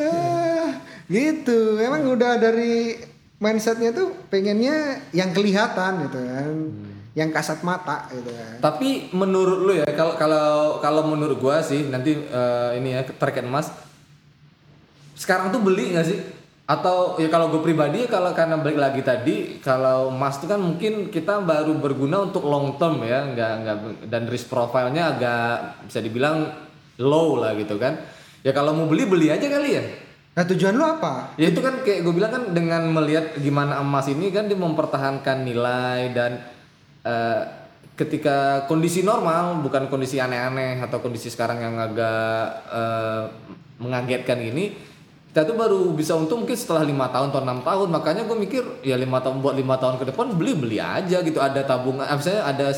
Ah, 0.00 0.76
gitu. 1.08 1.80
Emang 1.80 2.04
udah 2.04 2.36
dari 2.36 3.00
mindsetnya 3.40 3.92
tuh 3.92 4.12
pengennya 4.28 5.00
yang 5.12 5.32
kelihatan 5.32 6.04
gitu 6.04 6.18
kan, 6.20 6.48
yang 7.20 7.28
kasat 7.28 7.60
mata 7.60 8.08
gitu 8.08 8.32
kan. 8.32 8.56
Tapi 8.64 9.12
menurut 9.12 9.60
lu 9.68 9.72
ya 9.76 9.88
kalau 9.92 10.16
kalau 10.16 10.48
kalau 10.80 11.02
menurut 11.04 11.36
gua 11.36 11.60
sih 11.60 11.84
nanti 11.92 12.16
eh, 12.16 12.70
ini 12.80 12.96
ya 12.96 13.04
terkait 13.04 13.44
emas 13.44 13.68
sekarang 15.20 15.52
tuh 15.52 15.60
beli 15.60 15.92
nggak 15.92 16.06
sih? 16.08 16.18
Atau 16.64 17.18
ya 17.18 17.26
kalau 17.26 17.50
gue 17.50 17.60
pribadi 17.66 18.06
kalau 18.06 18.30
karena 18.30 18.54
balik 18.54 18.78
lagi 18.78 19.02
tadi 19.02 19.58
kalau 19.58 20.08
emas 20.08 20.38
itu 20.38 20.46
kan 20.46 20.62
mungkin 20.62 21.10
kita 21.10 21.42
baru 21.42 21.76
berguna 21.76 22.30
untuk 22.30 22.46
long 22.46 22.78
term 22.78 23.02
ya 23.02 23.26
nggak 23.26 23.52
nggak 23.60 23.76
dan 24.06 24.30
risk 24.30 24.46
profile-nya 24.46 25.18
agak 25.18 25.82
bisa 25.90 25.98
dibilang 25.98 26.46
low 27.02 27.36
lah 27.36 27.52
gitu 27.58 27.76
kan. 27.76 28.00
Ya 28.46 28.56
kalau 28.56 28.72
mau 28.72 28.86
beli 28.88 29.04
beli 29.04 29.28
aja 29.28 29.44
kali 29.44 29.76
ya. 29.76 29.84
Nah 30.30 30.46
tujuan 30.46 30.78
lu 30.78 30.86
apa? 30.86 31.34
Ya 31.36 31.50
itu 31.50 31.58
kan 31.58 31.82
kayak 31.82 32.06
gue 32.06 32.14
bilang 32.14 32.32
kan 32.32 32.44
dengan 32.54 32.86
melihat 32.86 33.34
gimana 33.36 33.82
emas 33.82 34.06
ini 34.06 34.30
kan 34.30 34.46
dia 34.46 34.56
mempertahankan 34.56 35.42
nilai 35.42 36.14
dan 36.14 36.38
eh, 37.04 37.42
ketika 37.96 38.64
kondisi 38.64 39.04
normal 39.04 39.60
bukan 39.60 39.92
kondisi 39.92 40.16
aneh-aneh 40.16 40.80
atau 40.80 41.04
kondisi 41.04 41.28
sekarang 41.28 41.60
yang 41.60 41.76
agak 41.76 42.44
eh, 42.72 43.24
mengagetkan 43.80 44.40
ini 44.40 44.90
kita 45.30 45.46
tuh 45.46 45.54
baru 45.54 45.94
bisa 45.94 46.18
untung 46.18 46.42
mungkin 46.42 46.58
setelah 46.58 46.82
lima 46.82 47.06
tahun 47.06 47.30
atau 47.30 47.38
enam 47.46 47.62
tahun. 47.62 47.88
Makanya 47.94 48.26
gue 48.26 48.34
mikir 48.34 48.62
ya 48.82 48.98
lima 48.98 49.22
tahun 49.22 49.38
buat 49.38 49.54
lima 49.54 49.78
tahun 49.78 50.02
ke 50.02 50.10
depan 50.10 50.34
beli 50.34 50.58
beli 50.58 50.78
aja 50.82 51.22
gitu. 51.22 51.38
Ada 51.38 51.62
tabungan 51.62 52.02
eh, 52.02 52.16
misalnya 52.18 52.50
ada 52.50 52.68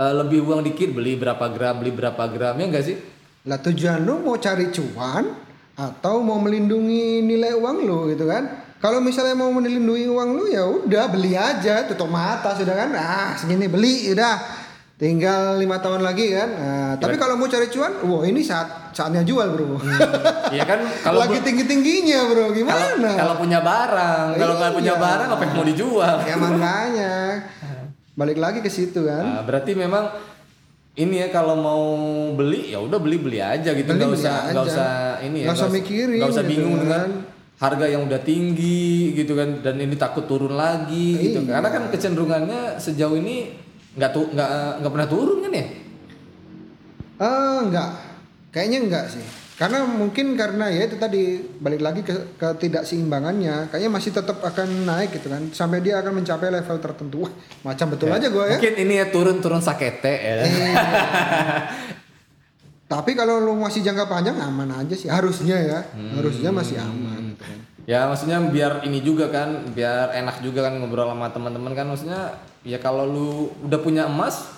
eh, 0.00 0.12
lebih 0.24 0.40
uang 0.48 0.64
dikit 0.64 0.96
beli 0.96 1.20
berapa 1.20 1.44
gram 1.52 1.76
beli 1.76 1.92
berapa 1.92 2.22
gram 2.32 2.56
ya 2.56 2.64
enggak 2.64 2.84
sih? 2.88 2.96
Lah 3.44 3.60
tujuan 3.60 4.08
lu 4.08 4.24
mau 4.24 4.40
cari 4.40 4.72
cuan 4.72 5.36
atau 5.76 6.24
mau 6.24 6.40
melindungi 6.40 7.20
nilai 7.20 7.52
uang 7.60 7.76
lu 7.84 8.08
gitu 8.08 8.24
kan? 8.24 8.65
Kalau 8.76 9.00
misalnya 9.00 9.34
mau 9.34 9.48
melindungi 9.50 10.04
uang 10.06 10.28
lu 10.32 10.44
ya 10.46 10.62
udah 10.62 11.04
beli 11.06 11.32
aja 11.32 11.84
tutup 11.84 12.06
mata 12.06 12.52
sudah 12.52 12.74
kan? 12.76 12.90
Ah 12.92 13.32
segini 13.34 13.66
beli 13.66 14.12
udah. 14.12 14.64
Tinggal 14.96 15.56
lima 15.56 15.76
tahun 15.76 16.00
lagi 16.00 16.32
kan. 16.32 16.48
Nah, 16.50 16.92
tapi 16.96 17.14
kalau 17.14 17.36
mau 17.36 17.44
cari 17.44 17.68
cuan, 17.68 18.00
wah 18.00 18.24
ini 18.24 18.40
saat 18.40 18.64
saatnya 18.90 19.20
jual 19.20 19.44
bro. 19.50 19.76
Iya 20.48 20.64
kan 20.64 20.80
kalau 21.04 21.20
Lagi 21.20 21.44
tinggi 21.44 21.64
tingginya 21.64 22.24
bro, 22.24 22.48
gimana? 22.50 23.12
kalau 23.12 23.36
punya 23.36 23.60
barang 23.60 24.26
kalau 24.34 24.54
nggak 24.56 24.72
punya 24.72 24.92
Iya. 24.92 25.02
barang 25.02 25.28
apa 25.30 25.42
yang 25.42 25.52
mau 25.52 25.66
dijual 25.66 26.16
ya 26.22 26.34
makanya 26.34 27.12
balik 28.12 28.38
lagi 28.38 28.58
ke 28.60 28.68
situ 28.68 29.04
kan. 29.04 29.20
Nah, 29.22 29.42
berarti 29.42 29.76
memang 29.76 30.16
ini 30.96 31.20
ya 31.20 31.28
kalau 31.28 31.52
mau 31.54 31.84
beli 32.32 32.72
ya 32.72 32.80
udah 32.80 32.96
beli 32.96 33.20
beli 33.20 33.36
aja 33.36 33.76
gitu 33.76 33.84
nggak 33.86 34.10
usah 34.10 34.48
nggak 34.48 34.64
usah 34.64 34.90
ini 35.20 35.44
ya 35.44 35.46
Nggak 35.46 35.60
usah 35.60 35.68
mikirin 35.70 36.16
nggak 36.16 36.30
usah 36.30 36.40
gitu 36.42 36.52
bingung 36.56 36.76
kan. 36.76 36.80
dengan 36.80 37.08
harga 37.56 37.86
yang 37.88 38.04
udah 38.04 38.20
tinggi 38.20 39.12
gitu 39.12 39.32
kan 39.32 39.64
dan 39.64 39.80
ini 39.80 39.96
takut 39.96 40.28
turun 40.28 40.52
lagi 40.52 41.16
gitu 41.16 41.40
Iya. 41.40 41.56
karena 41.56 41.68
kan 41.72 41.82
kecenderungannya 41.88 42.76
sejauh 42.76 43.16
ini 43.16 43.56
nggak 43.96 44.10
tuh 44.12 44.28
nggak 44.28 44.50
nggak 44.80 44.92
pernah 44.92 45.08
turun 45.08 45.40
kan 45.40 45.52
ya 45.52 45.66
Ah 47.16 47.64
enggak, 47.64 47.96
kayaknya 48.52 48.78
enggak 48.84 49.08
sih. 49.08 49.24
Karena 49.56 49.88
mungkin 49.88 50.36
karena 50.36 50.68
ya 50.68 50.84
itu 50.84 51.00
tadi 51.00 51.40
balik 51.56 51.80
lagi 51.80 52.04
ke 52.04 52.12
ketidakseimbangannya, 52.36 53.72
kayaknya 53.72 53.88
masih 53.88 54.12
tetap 54.12 54.36
akan 54.44 54.84
naik 54.84 55.16
gitu 55.16 55.32
kan, 55.32 55.48
sampai 55.48 55.80
dia 55.80 55.96
akan 56.04 56.20
mencapai 56.20 56.52
level 56.52 56.76
tertentu. 56.76 57.24
Wah, 57.24 57.32
macam 57.64 57.88
betul 57.88 58.12
aja 58.12 58.28
gue 58.28 58.44
ya. 58.44 58.60
mungkin 58.60 58.74
ini 58.76 59.00
ya 59.00 59.08
turun 59.08 59.40
turun 59.40 59.64
sakete 59.64 60.12
ya 60.12 60.34
Tapi 62.86 63.18
kalau 63.18 63.42
lu 63.42 63.56
masih 63.56 63.82
jangka 63.82 64.06
panjang 64.06 64.36
aman 64.38 64.70
aja 64.70 64.94
sih, 64.94 65.08
harusnya 65.08 65.56
ya, 65.56 65.80
harusnya 66.14 66.52
masih 66.52 66.78
aman. 66.78 67.25
Ya 67.86 68.02
maksudnya 68.10 68.42
biar 68.42 68.82
ini 68.82 68.98
juga 68.98 69.30
kan, 69.30 69.70
biar 69.70 70.10
enak 70.10 70.42
juga 70.42 70.66
kan 70.66 70.74
ngobrol 70.76 71.06
sama 71.06 71.30
teman-teman 71.30 71.70
kan. 71.70 71.86
Maksudnya 71.86 72.34
ya 72.66 72.82
kalau 72.82 73.06
lu 73.06 73.28
udah 73.62 73.78
punya 73.78 74.10
emas 74.10 74.50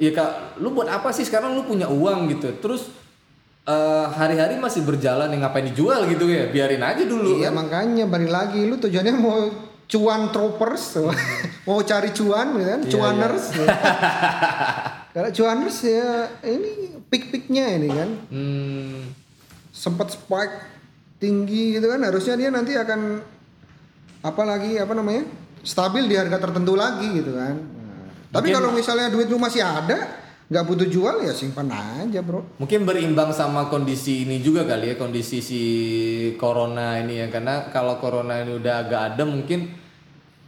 ya 0.00 0.10
kak 0.10 0.56
lu 0.56 0.72
buat 0.72 0.88
apa 0.88 1.12
sih? 1.12 1.28
Sekarang 1.28 1.52
lu 1.52 1.68
punya 1.68 1.92
uang 1.92 2.32
gitu. 2.32 2.56
Terus 2.56 2.88
eh, 3.68 4.06
hari-hari 4.16 4.56
masih 4.56 4.80
berjalan 4.82 5.28
ya 5.28 5.36
ngapain 5.44 5.68
dijual 5.68 6.08
gitu 6.08 6.24
ya, 6.26 6.48
biarin 6.48 6.82
aja 6.82 7.04
dulu 7.06 7.38
Iya 7.38 7.52
kan. 7.52 7.62
makanya 7.62 8.04
balik 8.10 8.32
lagi, 8.32 8.64
lu 8.66 8.74
tujuannya 8.74 9.14
mau 9.14 9.38
cuan 9.86 10.32
troopers, 10.32 10.98
mau 11.68 11.78
cari 11.84 12.10
cuan, 12.10 12.58
gitu 12.58 12.66
kan, 12.66 12.80
Iya, 12.80 12.90
cuaners. 12.90 13.44
Kalau 15.14 15.28
cuaners 15.30 15.78
ya 15.84 16.32
ini 16.42 16.96
pik-piknya 17.06 17.76
ini 17.76 17.88
kan. 17.92 18.10
Hmm, 18.32 19.12
sempat 19.68 20.16
spike 20.16 20.56
tinggi 21.22 21.78
gitu 21.78 21.86
kan 21.86 22.02
harusnya 22.02 22.34
dia 22.34 22.50
nanti 22.50 22.74
akan 22.74 23.22
apa 24.26 24.42
lagi 24.42 24.74
apa 24.82 24.90
namanya 24.90 25.22
stabil 25.62 26.10
di 26.10 26.18
harga 26.18 26.42
tertentu 26.42 26.74
lagi 26.74 27.22
gitu 27.22 27.38
kan. 27.38 27.54
Nah, 27.54 28.10
tapi 28.34 28.50
kalau 28.50 28.74
misalnya 28.74 29.06
duit 29.14 29.30
lu 29.30 29.38
masih 29.38 29.62
ada 29.62 30.22
nggak 30.52 30.68
butuh 30.68 30.88
jual 30.90 31.16
ya 31.22 31.32
simpan 31.32 31.70
aja 31.70 32.20
bro. 32.20 32.44
Mungkin 32.58 32.82
berimbang 32.82 33.30
sama 33.30 33.70
kondisi 33.70 34.26
ini 34.26 34.42
juga 34.42 34.66
kali 34.66 34.92
ya 34.92 34.94
kondisi 34.98 35.38
si 35.38 35.62
corona 36.36 36.98
ini 36.98 37.22
ya. 37.22 37.26
Karena 37.30 37.70
kalau 37.70 38.02
corona 38.02 38.42
ini 38.42 38.58
udah 38.58 38.74
agak 38.84 39.00
adem 39.14 39.42
mungkin 39.42 39.70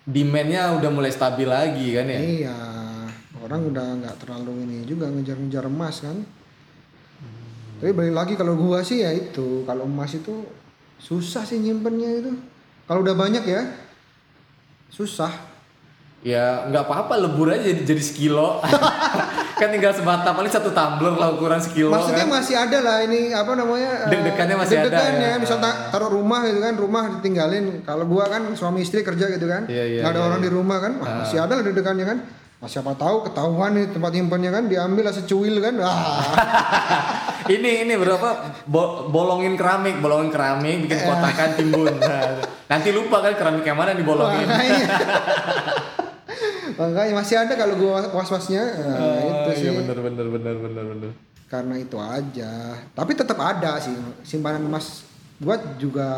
demandnya 0.04 0.76
udah 0.76 0.90
mulai 0.92 1.08
stabil 1.08 1.48
lagi 1.48 1.96
kan 1.96 2.04
ya. 2.10 2.20
iya 2.20 2.58
orang 3.40 3.60
udah 3.72 3.86
nggak 4.04 4.16
terlalu 4.20 4.52
ini 4.68 4.76
juga 4.84 5.08
ngejar-ngejar 5.08 5.64
emas 5.70 6.04
kan. 6.04 6.20
Tapi 7.80 7.90
balik 7.96 8.14
lagi 8.16 8.34
kalau 8.36 8.56
gua 8.56 8.84
sih 8.84 9.00
ya 9.04 9.12
itu 9.12 9.64
kalau 9.64 9.88
emas 9.88 10.12
itu 10.16 10.44
susah 11.04 11.44
sih 11.44 11.60
nyimpennya 11.60 12.10
itu 12.18 12.32
Kalau 12.84 13.00
udah 13.00 13.12
banyak 13.12 13.44
ya 13.44 13.60
susah. 14.88 15.28
Ya 16.20 16.64
nggak 16.64 16.84
apa-apa 16.84 17.18
lebur 17.18 17.48
aja 17.48 17.60
jadi, 17.62 17.84
jadi 17.84 18.00
sekilo. 18.00 18.64
kan 19.60 19.68
tinggal 19.68 19.92
sebatang 19.92 20.32
paling 20.32 20.48
satu 20.48 20.72
tumbler 20.72 21.12
lah 21.12 21.30
ukuran 21.30 21.58
sekilo 21.58 21.92
Maksudnya 21.92 22.24
kan. 22.24 22.32
masih 22.32 22.54
ada 22.56 22.78
lah 22.80 22.96
ini 23.00 23.30
apa 23.30 23.52
namanya? 23.52 23.90
eh, 24.02 24.10
Deg-degannya 24.10 24.56
masih 24.56 24.74
ada 24.74 24.88
deg-degannya. 24.88 25.30
ya. 25.30 25.38
Misal 25.38 25.58
ta- 25.58 25.90
taruh 25.90 26.08
rumah 26.10 26.40
gitu 26.42 26.58
kan, 26.58 26.74
rumah 26.74 27.02
ditinggalin. 27.14 27.64
Kalau 27.82 28.04
gua 28.04 28.24
kan 28.26 28.40
suami 28.52 28.80
istri 28.80 29.00
kerja 29.00 29.28
gitu 29.28 29.44
kan, 29.44 29.64
Iya, 29.66 29.84
iya, 29.86 30.00
nggak 30.00 30.10
ada 30.10 30.18
iya, 30.18 30.26
orang 30.26 30.40
di 30.40 30.48
rumah 30.48 30.78
kan, 30.78 30.92
Wah, 30.96 31.20
masih 31.20 31.38
ada 31.38 31.52
lah 31.52 31.62
deg-degannya 31.62 32.04
kan. 32.04 32.18
Nah, 32.56 32.68
siapa 32.70 32.92
tahu 32.94 33.16
ketahuan 33.22 33.70
nih 33.74 33.86
tempat 33.90 34.10
nyimpannya 34.10 34.50
kan 34.50 34.64
diambil 34.64 35.04
lah 35.04 35.14
secuil 35.14 35.60
kan. 35.60 35.74
Wah. 35.76 35.92
ini 37.46 37.82
ini 37.82 37.94
berapa 37.94 38.28
bo- 38.64 39.06
bolongin 39.06 39.54
keramik, 39.54 39.98
bolongin 39.98 40.28
keramik, 40.28 40.82
bikin 40.82 41.00
kotakan 41.00 41.50
timbun. 41.54 41.94
Nah, 41.94 42.40
nanti 42.70 42.88
lupa 42.90 43.20
kan 43.20 43.34
keramik 43.34 43.62
yang 43.62 43.74
mana 43.74 43.92
dibolongin. 43.92 44.44
Makanya. 44.44 44.86
Makanya 46.74 47.12
masih 47.14 47.36
ada 47.38 47.54
kalau 47.54 47.74
gua 47.76 48.02
was-wasnya. 48.10 48.64
Nah, 48.74 49.14
itu 49.20 49.40
Oh, 49.44 49.54
sih. 49.54 49.62
iya 49.62 49.72
bener 49.74 49.98
bener 50.00 50.26
bener 50.28 50.54
bener 50.58 50.84
bener. 50.88 51.10
Karena 51.46 51.74
itu 51.76 51.96
aja. 51.96 52.52
Tapi 52.88 53.12
tetap 53.12 53.38
ada 53.38 53.78
sih 53.78 53.94
simpanan 54.22 54.64
emas 54.64 55.06
gua 55.36 55.54
juga 55.76 56.08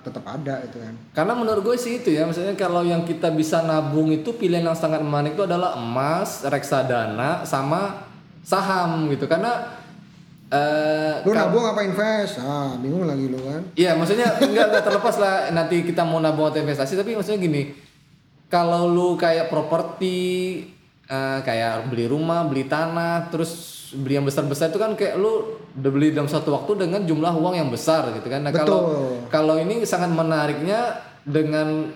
tetap 0.00 0.22
ada 0.24 0.62
itu 0.62 0.76
kan. 0.76 0.94
Karena 1.12 1.32
menurut 1.32 1.62
gue 1.64 1.76
sih 1.76 1.98
itu 1.98 2.10
ya, 2.10 2.22
maksudnya 2.22 2.54
kalau 2.54 2.82
yang 2.82 3.02
kita 3.02 3.30
bisa 3.30 3.58
nabung 3.60 4.12
itu 4.12 4.30
pilihan 4.32 4.62
yang 4.62 4.76
sangat 4.76 5.00
menarik 5.00 5.32
itu 5.32 5.42
adalah 5.42 5.74
emas, 5.74 6.44
reksadana, 6.44 7.42
sama 7.42 8.06
saham 8.40 9.08
gitu. 9.08 9.24
Karena 9.24 9.66
eh 10.48 11.14
Lu 11.24 11.32
nabung 11.36 11.64
apa 11.68 11.84
invest? 11.84 12.40
Ah, 12.40 12.72
bingung 12.80 13.04
lagi 13.04 13.28
lu 13.28 13.36
kan. 13.42 13.62
Iya, 13.76 13.96
maksudnya 13.98 14.38
enggak, 14.40 14.66
enggak 14.72 14.84
terlepas 14.88 15.16
lah 15.20 15.34
nanti 15.52 15.84
kita 15.84 16.02
mau 16.08 16.18
nabung 16.22 16.48
atau 16.48 16.60
investasi, 16.62 16.96
tapi 16.96 17.12
maksudnya 17.12 17.40
gini, 17.40 17.76
kalau 18.48 18.88
lu 18.88 19.18
kayak 19.20 19.52
properti, 19.52 20.16
eh, 21.04 21.38
kayak 21.44 21.92
beli 21.92 22.08
rumah, 22.08 22.48
beli 22.48 22.64
tanah, 22.64 23.28
terus 23.28 23.78
beli 23.96 24.20
yang 24.20 24.26
besar-besar 24.28 24.68
itu 24.68 24.80
kan 24.80 24.92
kayak 24.92 25.16
lu 25.16 25.56
udah 25.80 25.90
beli 25.92 26.12
dalam 26.12 26.28
satu 26.28 26.52
waktu 26.52 26.76
dengan 26.88 27.04
jumlah 27.08 27.32
uang 27.32 27.54
yang 27.56 27.70
besar 27.72 28.12
gitu 28.12 28.28
kan. 28.28 28.44
Nah 28.44 28.52
kalau 28.52 29.16
kalau 29.32 29.56
ini 29.56 29.84
sangat 29.88 30.12
menariknya 30.12 31.00
dengan 31.24 31.88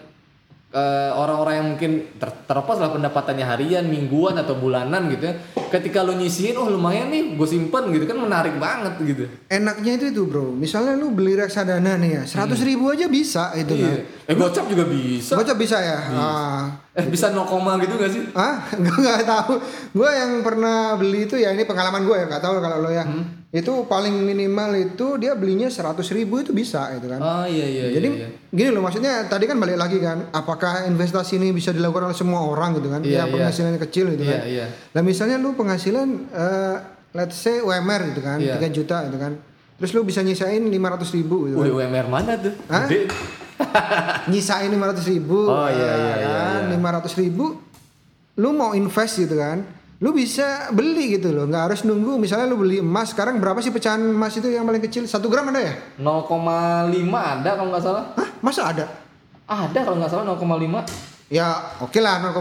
eh, 0.72 1.10
orang-orang 1.12 1.54
yang 1.60 1.66
mungkin 1.76 1.90
ter- 2.16 2.48
terlepas 2.48 2.80
lah 2.80 2.90
pendapatannya 2.90 3.44
harian, 3.44 3.84
mingguan 3.84 4.40
atau 4.40 4.56
bulanan 4.56 5.12
gitu 5.12 5.28
ya. 5.28 5.34
Ketika 5.68 6.00
lu 6.00 6.16
nyisihin, 6.16 6.56
oh 6.56 6.68
lumayan 6.68 7.12
nih, 7.12 7.36
gue 7.36 7.48
simpen 7.48 7.92
gitu 7.92 8.08
kan 8.08 8.16
menarik 8.16 8.56
banget 8.56 8.96
gitu. 9.04 9.28
Enaknya 9.46 10.00
itu 10.00 10.06
itu 10.12 10.22
bro. 10.24 10.52
Misalnya 10.52 10.96
lu 10.96 11.12
beli 11.12 11.36
reksadana 11.36 12.00
nih 12.00 12.10
ya, 12.18 12.22
seratus 12.24 12.64
ribu 12.64 12.88
aja 12.88 13.06
bisa 13.06 13.52
itu 13.52 13.72
kan. 13.76 13.92
Iya. 13.92 14.28
Eh 14.28 14.34
gocap 14.34 14.64
juga 14.68 14.84
bisa. 14.88 15.36
Gocap 15.36 15.56
bisa 15.60 15.76
ya. 15.80 15.98
Ah, 16.12 16.62
Eh 16.92 17.08
bisa 17.08 17.32
0, 17.32 17.48
gitu 17.80 17.96
gak 17.96 18.12
sih? 18.12 18.20
Ah, 18.36 18.68
gue 18.84 18.98
nggak 19.00 19.24
tahu. 19.24 19.56
Gue 19.96 20.10
yang 20.12 20.44
pernah 20.44 20.92
beli 20.96 21.24
itu 21.24 21.40
ya 21.40 21.56
ini 21.56 21.64
pengalaman 21.64 22.04
gue 22.04 22.16
ya, 22.16 22.24
nggak 22.28 22.44
tahu 22.44 22.60
kalau 22.60 22.84
lo 22.84 22.92
ya. 22.92 23.04
Itu 23.52 23.84
paling 23.84 24.16
minimal 24.16 24.72
itu 24.80 25.20
dia 25.20 25.36
belinya 25.36 25.68
seratus 25.68 26.08
ribu 26.08 26.40
itu 26.40 26.56
bisa 26.56 26.88
itu 26.96 27.04
kan. 27.04 27.20
Oh 27.20 27.44
iya 27.44 27.68
iya 27.68 27.84
Jadi 27.92 28.08
iya. 28.08 28.28
iya. 28.32 28.48
gini 28.48 28.68
loh 28.72 28.80
maksudnya 28.80 29.28
tadi 29.28 29.44
kan 29.44 29.60
balik 29.60 29.76
lagi 29.76 30.00
kan, 30.00 30.32
apakah 30.32 30.88
investasi 30.88 31.36
ini 31.36 31.52
bisa 31.52 31.68
dilakukan 31.68 32.08
oleh 32.08 32.16
semua 32.16 32.40
orang 32.48 32.80
gitu 32.80 32.88
kan? 32.88 33.04
Iya, 33.04 33.12
ya 33.12 33.22
iya. 33.28 33.32
penghasilannya 33.36 33.80
kecil 33.84 34.16
gitu 34.16 34.24
Iya 34.24 34.32
kan. 34.32 34.40
iya. 34.48 34.66
Nah 34.96 35.02
misalnya 35.04 35.36
lu 35.36 35.52
penghasilan 35.52 36.08
eh, 36.32 36.76
let's 37.12 37.36
say 37.36 37.60
UMR 37.60 38.16
gitu 38.16 38.24
kan, 38.24 38.40
Iya. 38.40 38.56
3 38.56 38.72
juta 38.72 38.96
gitu 39.12 39.20
kan. 39.20 39.36
Terus 39.76 39.90
lu 39.92 40.00
bisa 40.08 40.24
nyisain 40.24 40.64
500 40.64 41.12
ribu 41.12 41.36
gitu 41.52 41.56
kan. 41.60 41.68
UMR 41.76 42.06
mana 42.08 42.32
tuh? 42.40 42.56
Hah? 42.72 42.88
Nyisain 44.32 44.72
500 44.72 45.12
ribu. 45.12 45.44
Oh, 45.44 45.68
iya, 45.68 45.76
iya, 45.76 46.14
iya, 46.24 46.30
kan? 46.56 46.60
iya. 46.72 47.04
500 47.04 47.20
ribu. 47.20 47.60
Lu 48.40 48.56
mau 48.56 48.72
invest 48.72 49.20
gitu 49.20 49.36
kan. 49.36 49.60
Lu 50.02 50.10
bisa 50.10 50.66
beli 50.74 51.14
gitu 51.14 51.30
loh. 51.30 51.46
Nggak 51.46 51.62
harus 51.70 51.80
nunggu. 51.86 52.18
Misalnya 52.18 52.50
lu 52.50 52.58
beli 52.58 52.82
emas. 52.82 53.14
Sekarang 53.14 53.38
berapa 53.38 53.62
sih 53.62 53.70
pecahan 53.70 54.02
emas 54.02 54.34
itu 54.34 54.50
yang 54.50 54.66
paling 54.66 54.82
kecil? 54.82 55.06
1 55.06 55.14
gram 55.30 55.46
ada 55.54 55.62
ya? 55.62 55.74
0,5 56.02 56.26
ada 57.14 57.50
kalau 57.54 57.70
nggak 57.70 57.84
salah. 57.86 58.04
Hah? 58.18 58.28
Masa 58.42 58.62
ada? 58.74 58.84
Ada 59.46 59.78
kalau 59.86 60.02
nggak 60.02 60.10
salah 60.10 60.24
0,5. 60.26 60.82
Ya 61.32 61.48
oke 61.80 61.96
lah 62.02 62.18
0,5 62.18 62.34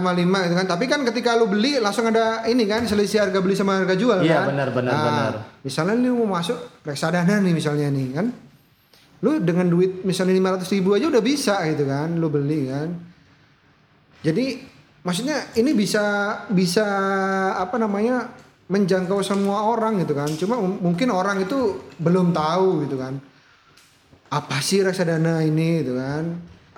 gitu 0.50 0.56
kan. 0.58 0.68
Tapi 0.68 0.90
kan 0.90 1.06
ketika 1.06 1.38
lu 1.38 1.48
beli 1.48 1.78
langsung 1.78 2.10
ada 2.10 2.44
ini 2.50 2.66
kan 2.66 2.84
selisih 2.84 3.30
harga 3.30 3.40
beli 3.40 3.54
sama 3.54 3.78
harga 3.80 3.94
jual 3.96 4.20
Iya, 4.20 4.42
kan. 4.44 4.52
benar, 4.52 4.68
benar, 4.74 4.92
Nah, 4.92 5.06
benar. 5.06 5.34
Misalnya 5.62 5.96
lu 5.96 6.26
mau 6.26 6.42
masuk 6.42 6.58
reksadana 6.82 7.40
nih 7.40 7.54
misalnya 7.54 7.88
nih 7.94 8.08
kan. 8.12 8.28
Lu 9.22 9.38
dengan 9.38 9.70
duit 9.70 10.02
misalnya 10.02 10.34
500 10.58 10.66
ribu 10.74 10.98
aja 10.98 11.06
udah 11.08 11.22
bisa 11.22 11.62
gitu 11.70 11.86
kan. 11.86 12.18
Lu 12.18 12.28
beli 12.34 12.68
kan. 12.68 12.90
Jadi 14.26 14.60
maksudnya 15.02 15.50
ini 15.56 15.72
bisa 15.74 16.04
bisa 16.48 16.86
apa 17.58 17.76
namanya 17.78 18.30
menjangkau 18.66 19.20
semua 19.20 19.68
orang 19.68 20.00
gitu 20.00 20.16
kan. 20.16 20.32
Cuma 20.40 20.56
mungkin 20.58 21.12
orang 21.12 21.44
itu 21.44 21.82
belum 22.00 22.32
tahu 22.32 22.88
gitu 22.88 22.96
kan. 22.96 23.20
Apa 24.32 24.64
sih 24.64 24.80
reksadana 24.80 25.44
ini 25.44 25.84
gitu 25.84 26.00
kan. 26.00 26.24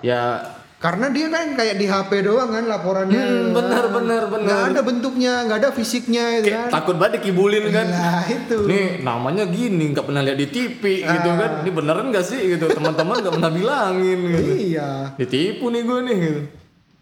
Ya 0.02 0.42
Karena 0.74 1.08
dia 1.08 1.32
kan 1.32 1.56
kayak 1.56 1.80
di 1.80 1.88
HP 1.88 2.28
doang 2.28 2.52
kan 2.52 2.68
laporannya. 2.68 3.16
Hmm, 3.16 3.56
bener, 3.56 3.88
bener, 3.88 4.22
bener. 4.28 4.44
Nggak 4.44 4.62
ada 4.68 4.80
bentuknya, 4.84 5.32
nggak 5.48 5.58
ada 5.64 5.70
fisiknya 5.72 6.44
gitu 6.44 6.52
kan. 6.52 6.68
takut 6.68 7.00
banget 7.00 7.24
dikibulin 7.24 7.72
kan. 7.72 7.88
Nah 7.88 8.20
itu. 8.28 8.68
Nih 8.68 9.00
namanya 9.00 9.48
gini 9.48 9.96
nggak 9.96 10.04
pernah 10.04 10.20
lihat 10.20 10.36
di 10.36 10.48
TV 10.52 10.82
gitu 11.00 11.28
Ah. 11.32 11.36
kan. 11.40 11.50
Ini 11.64 11.70
beneran 11.72 12.12
gak 12.12 12.26
sih 12.28 12.36
gitu. 12.52 12.68
Teman-teman 12.68 13.16
nggak 13.16 13.32
pernah 13.32 13.48
bilangin 13.48 14.18
gitu. 14.28 14.52
Iya. 14.76 15.16
Ditipu 15.16 15.72
nih 15.72 15.82
gue 15.88 15.98
nih 16.04 16.16
gitu. 16.20 16.40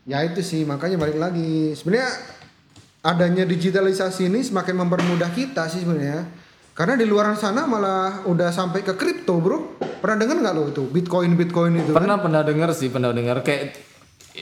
Ya 0.03 0.19
itu 0.27 0.43
sih 0.43 0.67
makanya 0.67 0.99
balik 0.99 1.19
lagi. 1.19 1.79
Sebenarnya 1.79 2.11
adanya 3.03 3.47
digitalisasi 3.47 4.27
ini 4.27 4.43
semakin 4.43 4.75
mempermudah 4.83 5.31
kita 5.31 5.71
sih 5.71 5.87
sebenarnya. 5.87 6.27
Karena 6.73 6.97
di 6.97 7.05
luar 7.05 7.37
sana 7.37 7.69
malah 7.69 8.25
udah 8.25 8.49
sampai 8.49 8.81
ke 8.81 8.97
kripto, 8.97 9.38
Bro. 9.38 9.77
Pernah 10.01 10.17
dengar 10.25 10.37
nggak 10.41 10.55
lo 10.57 10.65
itu 10.73 10.83
Bitcoin 10.88 11.37
Bitcoin 11.38 11.79
itu? 11.79 11.93
kan? 11.93 12.03
Pernah 12.03 12.17
pernah 12.19 12.43
dengar 12.43 12.71
sih, 12.75 12.88
pernah 12.88 13.12
dengar 13.12 13.45
kayak 13.45 13.77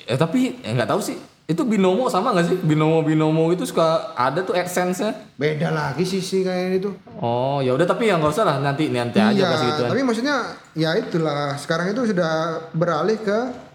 eh, 0.08 0.16
tapi 0.16 0.62
eh, 0.62 0.72
nggak 0.72 0.88
tahu 0.88 1.02
sih. 1.02 1.18
Itu 1.50 1.66
binomo 1.66 2.06
sama 2.06 2.30
nggak 2.30 2.46
sih? 2.46 2.56
Binomo 2.62 3.02
binomo 3.02 3.50
itu 3.50 3.66
suka 3.66 4.14
ada 4.14 4.46
tuh 4.46 4.54
AdSense-nya. 4.54 5.34
Beda 5.34 5.74
lagi 5.74 6.06
sisi 6.06 6.46
kayak 6.46 6.80
itu. 6.80 6.94
Oh, 7.18 7.58
ya 7.58 7.74
udah 7.74 7.84
tapi 7.84 8.06
ya 8.06 8.16
nggak 8.16 8.32
usah 8.32 8.46
lah 8.46 8.56
nanti 8.62 8.86
nanti 8.88 9.18
aja 9.18 9.34
iya, 9.34 9.50
kasih 9.50 9.66
gituan. 9.74 9.88
tapi 9.90 10.00
maksudnya 10.06 10.36
ya 10.78 10.90
itulah 10.94 11.58
sekarang 11.58 11.90
itu 11.90 12.14
sudah 12.14 12.62
beralih 12.72 13.18
ke 13.18 13.69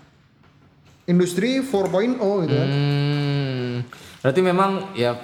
industri 1.05 1.61
4.0 1.61 2.17
gitu 2.45 2.55
kan. 2.55 2.69
Hmm, 2.69 3.73
berarti 4.25 4.41
memang 4.41 4.71
ya 4.97 5.17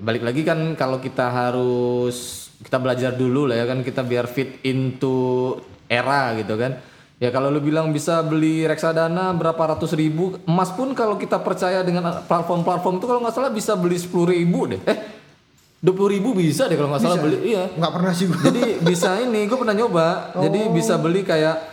balik 0.00 0.24
lagi 0.24 0.42
kan 0.42 0.74
kalau 0.74 0.98
kita 0.98 1.30
harus 1.30 2.48
kita 2.60 2.76
belajar 2.76 3.14
dulu 3.16 3.48
lah 3.48 3.56
ya 3.56 3.64
kan 3.64 3.80
kita 3.80 4.02
biar 4.04 4.26
fit 4.26 4.60
into 4.66 5.56
era 5.86 6.34
gitu 6.38 6.54
kan. 6.58 6.82
Ya 7.20 7.28
kalau 7.28 7.52
lu 7.52 7.60
bilang 7.60 7.92
bisa 7.92 8.24
beli 8.24 8.64
reksadana 8.64 9.36
berapa 9.36 9.76
ratus 9.76 9.92
ribu 9.92 10.40
emas 10.48 10.72
pun 10.72 10.96
kalau 10.96 11.20
kita 11.20 11.36
percaya 11.36 11.84
dengan 11.84 12.24
platform-platform 12.24 12.96
itu 12.96 13.06
kalau 13.06 13.20
nggak 13.20 13.34
salah 13.36 13.52
bisa 13.52 13.76
beli 13.76 14.00
sepuluh 14.00 14.32
ribu 14.32 14.72
deh. 14.72 14.80
Eh 14.88 14.98
dua 15.80 15.94
puluh 15.96 16.16
ribu 16.16 16.32
bisa 16.32 16.64
deh 16.64 16.80
kalau 16.80 16.92
nggak 16.92 17.04
salah 17.04 17.20
beli. 17.20 17.52
Iya. 17.52 17.76
Nggak 17.76 17.92
pernah 17.92 18.12
sih 18.16 18.24
gua. 18.24 18.40
Jadi 18.48 18.62
bisa 18.80 19.20
ini, 19.20 19.44
gue 19.44 19.58
pernah 19.60 19.76
nyoba. 19.76 20.32
Jadi 20.32 20.60
bisa 20.72 20.96
beli 20.96 21.20
kayak 21.20 21.69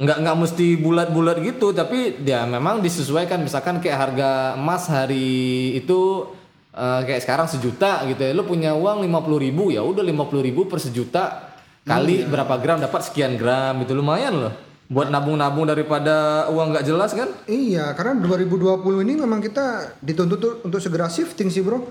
nggak 0.00 0.18
nggak 0.24 0.36
mesti 0.40 0.66
bulat-bulat 0.80 1.44
gitu, 1.44 1.76
tapi 1.76 2.24
dia 2.24 2.48
memang 2.48 2.80
disesuaikan. 2.80 3.44
Misalkan 3.44 3.84
kayak 3.84 3.98
harga 4.00 4.30
emas 4.56 4.88
hari 4.88 5.76
itu 5.76 6.24
eh, 6.72 7.00
kayak 7.04 7.20
sekarang 7.20 7.46
sejuta 7.46 8.08
gitu 8.08 8.24
ya. 8.24 8.32
Lu 8.32 8.48
punya 8.48 8.72
uang 8.72 9.04
lima 9.04 9.20
puluh 9.20 9.44
ribu 9.44 9.68
ya 9.68 9.84
udah 9.84 10.00
lima 10.00 10.24
puluh 10.24 10.40
ribu 10.40 10.64
per 10.64 10.80
sejuta 10.80 11.52
kali 11.84 12.24
berapa 12.24 12.56
gram 12.60 12.80
dapat 12.80 13.12
sekian 13.12 13.36
gram 13.36 13.76
itu 13.84 13.92
lumayan 13.92 14.36
loh. 14.48 14.54
Buat 14.90 15.06
nabung-nabung 15.14 15.70
daripada 15.70 16.48
uang 16.50 16.74
nggak 16.74 16.82
jelas 16.82 17.14
kan? 17.14 17.30
Iya, 17.46 17.94
karena 17.94 18.18
2020 18.26 19.06
ini 19.06 19.22
memang 19.22 19.38
kita 19.38 19.94
dituntut 20.02 20.66
untuk 20.66 20.82
segera 20.82 21.06
shifting 21.06 21.46
sih, 21.46 21.62
Bro. 21.62 21.86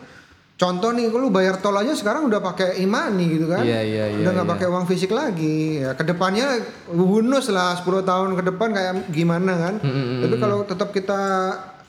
Contoh 0.60 0.92
nih, 0.92 1.08
kalau 1.08 1.24
lu 1.24 1.30
bayar 1.32 1.56
tol 1.64 1.72
aja 1.80 1.96
sekarang 1.96 2.28
udah 2.28 2.44
pakai 2.44 2.84
e-money 2.84 3.40
gitu 3.40 3.48
kan. 3.48 3.64
Iya, 3.64 3.80
iya, 3.80 4.06
iya, 4.12 4.20
Udah 4.28 4.32
nggak 4.36 4.50
pakai 4.60 4.68
uang 4.68 4.86
fisik 4.92 5.16
lagi. 5.16 5.80
Ya, 5.80 5.96
ke 5.96 6.04
depannya 6.04 6.60
bonus 6.92 7.48
lah 7.48 7.80
10 7.80 8.04
tahun 8.04 8.36
ke 8.36 8.44
depan 8.52 8.76
kayak 8.76 8.94
gimana 9.08 9.56
kan. 9.56 9.74
Tapi 10.20 10.36
kalau 10.36 10.68
tetap 10.68 10.92
kita 10.92 11.22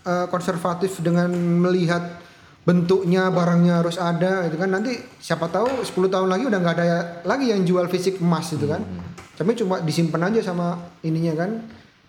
eh, 0.07 0.27
konservatif 0.31 1.03
dengan 1.03 1.35
melihat 1.35 2.23
bentuknya 2.63 3.27
barangnya 3.35 3.83
harus 3.83 3.99
ada 3.99 4.47
itu 4.47 4.55
kan 4.55 4.71
nanti 4.71 4.95
siapa 5.19 5.51
tahu 5.51 5.83
10 5.83 5.91
tahun 6.07 6.29
lagi 6.31 6.45
udah 6.47 6.59
nggak 6.63 6.77
ada 6.79 6.87
lagi 7.27 7.51
yang 7.51 7.67
jual 7.67 7.91
fisik 7.91 8.23
emas 8.23 8.55
itu 8.55 8.71
kan. 8.71 8.87
Tapi 9.35 9.51
cuma 9.59 9.83
disimpan 9.83 10.31
aja 10.31 10.47
sama 10.47 10.79
ininya 11.03 11.35
kan 11.35 11.51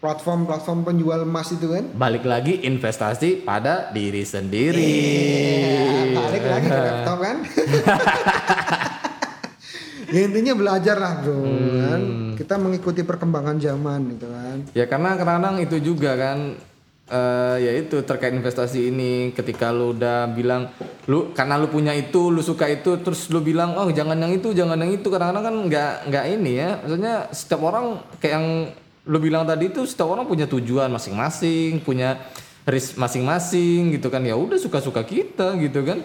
platform-platform 0.01 0.81
penjual 0.81 1.21
emas 1.21 1.53
itu 1.53 1.69
kan. 1.69 1.85
Balik 1.93 2.25
lagi 2.25 2.65
investasi 2.65 3.45
pada 3.45 3.93
diri 3.93 4.25
sendiri. 4.25 4.81
Iya, 4.81 6.17
balik 6.17 6.43
lagi 6.49 6.67
ke 6.67 6.81
laptop 6.89 7.17
kan. 7.21 7.37
ya 10.11 10.27
intinya 10.27 10.53
belajar 10.59 10.99
lah 10.99 11.23
bro 11.23 11.39
kan. 11.79 12.01
kita 12.35 12.59
mengikuti 12.59 13.05
perkembangan 13.05 13.61
zaman 13.61 14.17
gitu 14.17 14.27
kan. 14.27 14.57
Ya 14.73 14.89
karena 14.89 15.15
kadang-kadang 15.15 15.61
itu 15.61 15.77
juga 15.79 16.17
kan 16.17 16.57
eh 17.11 17.57
ya 17.59 17.71
itu 17.75 18.07
terkait 18.07 18.31
investasi 18.31 18.87
ini 18.87 19.35
ketika 19.35 19.67
lu 19.69 19.91
udah 19.91 20.31
bilang 20.31 20.71
lu 21.11 21.35
karena 21.35 21.59
lu 21.59 21.67
punya 21.67 21.91
itu 21.91 22.31
lu 22.31 22.39
suka 22.39 22.71
itu 22.71 23.03
terus 23.03 23.27
lu 23.27 23.43
bilang 23.43 23.75
oh 23.75 23.91
jangan 23.91 24.15
yang 24.15 24.31
itu 24.31 24.55
jangan 24.55 24.79
yang 24.79 24.95
itu 24.95 25.11
kadang-kadang 25.11 25.43
kan 25.43 25.55
nggak 25.67 25.93
nggak 26.07 26.25
ini 26.39 26.51
ya 26.55 26.69
maksudnya 26.79 27.15
setiap 27.35 27.67
orang 27.67 27.99
kayak 28.23 28.33
yang 28.39 28.47
lu 29.11 29.19
bilang 29.19 29.43
tadi 29.43 29.67
itu 29.67 29.83
setiap 29.83 30.07
orang 30.07 30.23
punya 30.23 30.47
tujuan 30.47 30.87
masing-masing 30.87 31.83
punya 31.83 32.15
risk 32.63 32.95
masing-masing 32.95 33.99
gitu 33.99 34.07
kan 34.07 34.23
ya 34.23 34.39
udah 34.39 34.55
suka-suka 34.55 35.03
kita 35.03 35.59
gitu 35.59 35.83
kan 35.83 35.99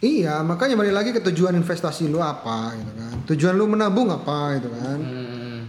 Iya, 0.00 0.40
makanya 0.40 0.80
balik 0.80 0.96
lagi 0.96 1.10
ke 1.12 1.20
tujuan 1.20 1.52
investasi 1.60 2.08
lu 2.08 2.24
apa 2.24 2.72
gitu 2.72 2.92
kan. 2.96 3.14
Tujuan 3.28 3.52
lu 3.52 3.68
menabung 3.68 4.08
apa 4.08 4.56
gitu 4.56 4.72
kan. 4.72 4.96
Hmm. 4.96 5.60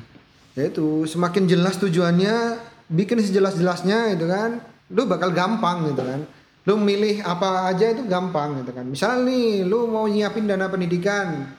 Ya 0.55 0.71
itu 0.71 1.03
semakin 1.03 1.51
jelas 1.51 1.75
tujuannya, 1.75 2.55
bikin 2.87 3.19
sejelas-jelasnya 3.19 4.15
gitu 4.15 4.31
kan. 4.31 4.63
Lu 4.87 5.03
bakal 5.03 5.35
gampang 5.35 5.91
gitu 5.91 6.07
kan. 6.07 6.23
Lu 6.63 6.79
milih 6.79 7.19
apa 7.27 7.75
aja 7.75 7.91
itu 7.91 8.07
gampang 8.07 8.63
gitu 8.63 8.71
kan. 8.71 8.87
Misal 8.87 9.27
nih 9.27 9.67
lu 9.67 9.91
mau 9.91 10.07
nyiapin 10.07 10.47
dana 10.47 10.71
pendidikan 10.71 11.51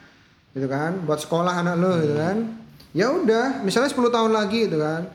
gitu 0.57 0.65
kan 0.65 0.97
buat 1.05 1.21
sekolah 1.21 1.61
anak 1.61 1.77
lu 1.77 1.93
gitu 2.01 2.17
kan. 2.17 2.37
Ya 2.93 3.09
udah, 3.09 3.61
misalnya 3.61 3.89
10 3.89 4.07
tahun 4.07 4.31
lagi 4.31 4.65
gitu 4.65 4.77
kan. 4.77 5.09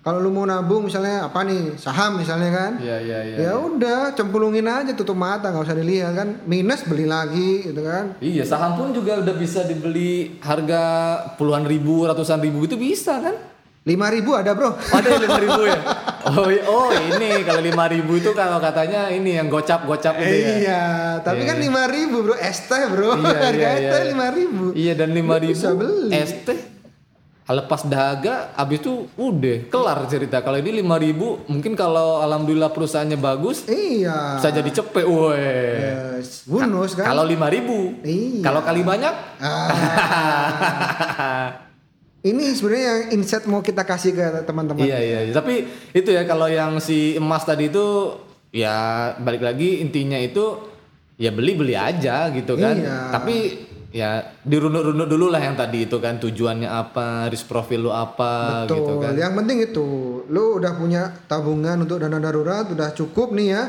Kalau 0.00 0.20
lu 0.20 0.28
mau 0.28 0.44
nabung 0.44 0.84
misalnya 0.84 1.24
apa 1.24 1.40
nih 1.42 1.74
saham 1.74 2.20
misalnya 2.20 2.52
kan, 2.52 2.72
Iya 2.76 2.96
iya 3.00 3.18
iya. 3.24 3.36
ya 3.42 3.52
udah 3.56 4.12
cemplungin 4.12 4.62
aja 4.62 4.92
tutup 4.92 5.16
mata 5.16 5.48
nggak 5.48 5.64
usah 5.64 5.72
dilihat 5.74 6.12
kan 6.12 6.28
minus 6.44 6.84
beli 6.84 7.08
lagi 7.08 7.64
gitu 7.64 7.80
kan 7.80 8.12
Iya, 8.20 8.44
saham 8.44 8.76
pun 8.76 8.92
juga 8.92 9.16
udah 9.18 9.32
bisa 9.32 9.64
dibeli 9.64 10.36
harga 10.38 10.82
puluhan 11.34 11.64
ribu, 11.64 12.04
ratusan 12.04 12.36
ribu 12.38 12.62
itu 12.62 12.76
bisa 12.76 13.16
kan? 13.18 13.32
lima 13.82 14.08
ribu 14.08 14.32
ada 14.32 14.52
bro 14.52 14.76
Ada 14.76 15.08
lima 15.18 15.38
ribu 15.38 15.62
ya? 15.64 15.80
Oh, 16.24 16.48
oh 16.66 16.88
ini 16.88 17.40
kalau 17.40 17.60
lima 17.60 17.84
ribu 17.84 18.16
itu 18.16 18.32
kalau 18.32 18.56
katanya 18.56 19.08
ini 19.08 19.36
yang 19.36 19.44
gocap 19.46 19.84
gocap 19.84 20.16
itu 20.16 20.24
ya? 20.34 20.48
iya 20.54 20.82
tapi 21.20 21.44
kan 21.44 21.56
lima 21.56 21.84
ribu 21.86 22.20
bro 22.22 22.32
es 22.34 22.64
teh 22.64 22.80
bro 22.86 23.12
Iya, 23.14 23.40
harga 23.42 23.56
iya, 23.60 23.72
es 23.74 23.84
teh 23.88 24.02
lima 24.06 24.26
ribu 24.30 24.64
Iya 24.72 24.92
dan 24.94 25.12
lima 25.12 25.36
ribu 25.38 25.52
bisa 25.54 25.72
beli. 25.72 26.08
es 26.10 26.32
teh 26.44 26.56
lepas 27.46 27.84
dahaga 27.84 28.52
abis 28.54 28.80
itu 28.80 28.94
udah 29.14 29.68
kelar 29.68 30.00
cerita 30.06 30.40
kalau 30.40 30.56
ini 30.56 30.80
lima 30.80 30.96
ribu 30.96 31.44
mungkin 31.44 31.76
kalau 31.76 32.16
alhamdulillah 32.18 32.68
perusahaannya 32.68 33.16
bagus 33.16 33.68
iya 33.68 34.40
bisa 34.40 34.48
jadi 34.50 34.70
cepet 34.72 35.04
woi 35.04 35.36
Yes, 36.16 36.48
bonus 36.48 36.96
kan 36.96 37.04
kalau 37.04 37.20
lima 37.22 37.46
ribu 37.46 38.00
Iya. 38.00 38.40
kalau 38.40 38.64
kali 38.64 38.80
banyak 38.80 39.12
Ah. 39.36 39.68
ini 42.24 42.44
sebenarnya 42.50 42.84
yang 42.86 43.00
insight 43.12 43.44
mau 43.44 43.60
kita 43.60 43.84
kasih 43.84 44.16
ke 44.16 44.26
teman-teman 44.42 44.80
Iya 44.80 44.98
iya, 44.98 45.18
iya. 45.28 45.32
tapi 45.32 45.68
itu 45.92 46.08
ya 46.08 46.24
kalau 46.24 46.48
yang 46.48 46.80
si 46.80 47.12
emas 47.14 47.44
tadi 47.44 47.68
itu 47.68 48.16
ya 48.48 48.72
balik 49.18 49.44
lagi 49.44 49.84
intinya 49.84 50.16
itu 50.16 50.64
ya 51.14 51.28
beli 51.28 51.52
beli 51.54 51.74
aja 51.74 52.32
gitu 52.32 52.56
kan. 52.56 52.72
Iya. 52.74 53.12
Tapi 53.12 53.36
ya 53.94 54.26
dirunut-runut 54.42 55.06
dulu 55.06 55.30
lah 55.30 55.38
yang 55.38 55.54
tadi 55.54 55.86
itu 55.86 56.02
kan 56.02 56.18
tujuannya 56.18 56.66
apa, 56.66 57.30
risk 57.30 57.46
profil 57.46 57.86
lu 57.86 57.90
apa 57.94 58.66
Betul. 58.66 58.82
gitu 58.82 58.92
kan. 58.98 59.14
Yang 59.14 59.34
penting 59.38 59.58
itu, 59.62 59.86
lu 60.26 60.58
udah 60.58 60.74
punya 60.74 61.14
tabungan 61.30 61.86
untuk 61.86 62.02
dana 62.02 62.18
darurat, 62.18 62.66
udah 62.66 62.90
cukup 62.90 63.30
nih 63.30 63.54
ya. 63.54 63.62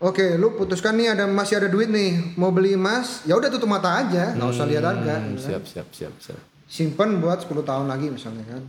Oke, 0.00 0.40
lu 0.40 0.56
putuskan 0.56 0.96
nih 0.96 1.12
ada 1.12 1.28
masih 1.28 1.60
ada 1.60 1.68
duit 1.68 1.92
nih, 1.92 2.38
mau 2.40 2.48
beli 2.48 2.80
emas, 2.80 3.28
ya 3.28 3.36
udah 3.36 3.52
tutup 3.52 3.68
mata 3.68 3.98
aja, 4.00 4.32
nggak 4.32 4.48
usah 4.48 4.64
lihat 4.64 4.84
harga. 4.88 5.16
Hmm, 5.20 5.36
siap 5.36 5.62
siap 5.68 5.88
siap 5.92 6.14
siap. 6.16 6.40
Simpen 6.64 7.20
buat 7.20 7.44
10 7.44 7.60
tahun 7.60 7.86
lagi 7.90 8.08
misalnya 8.08 8.46
kan. 8.48 8.62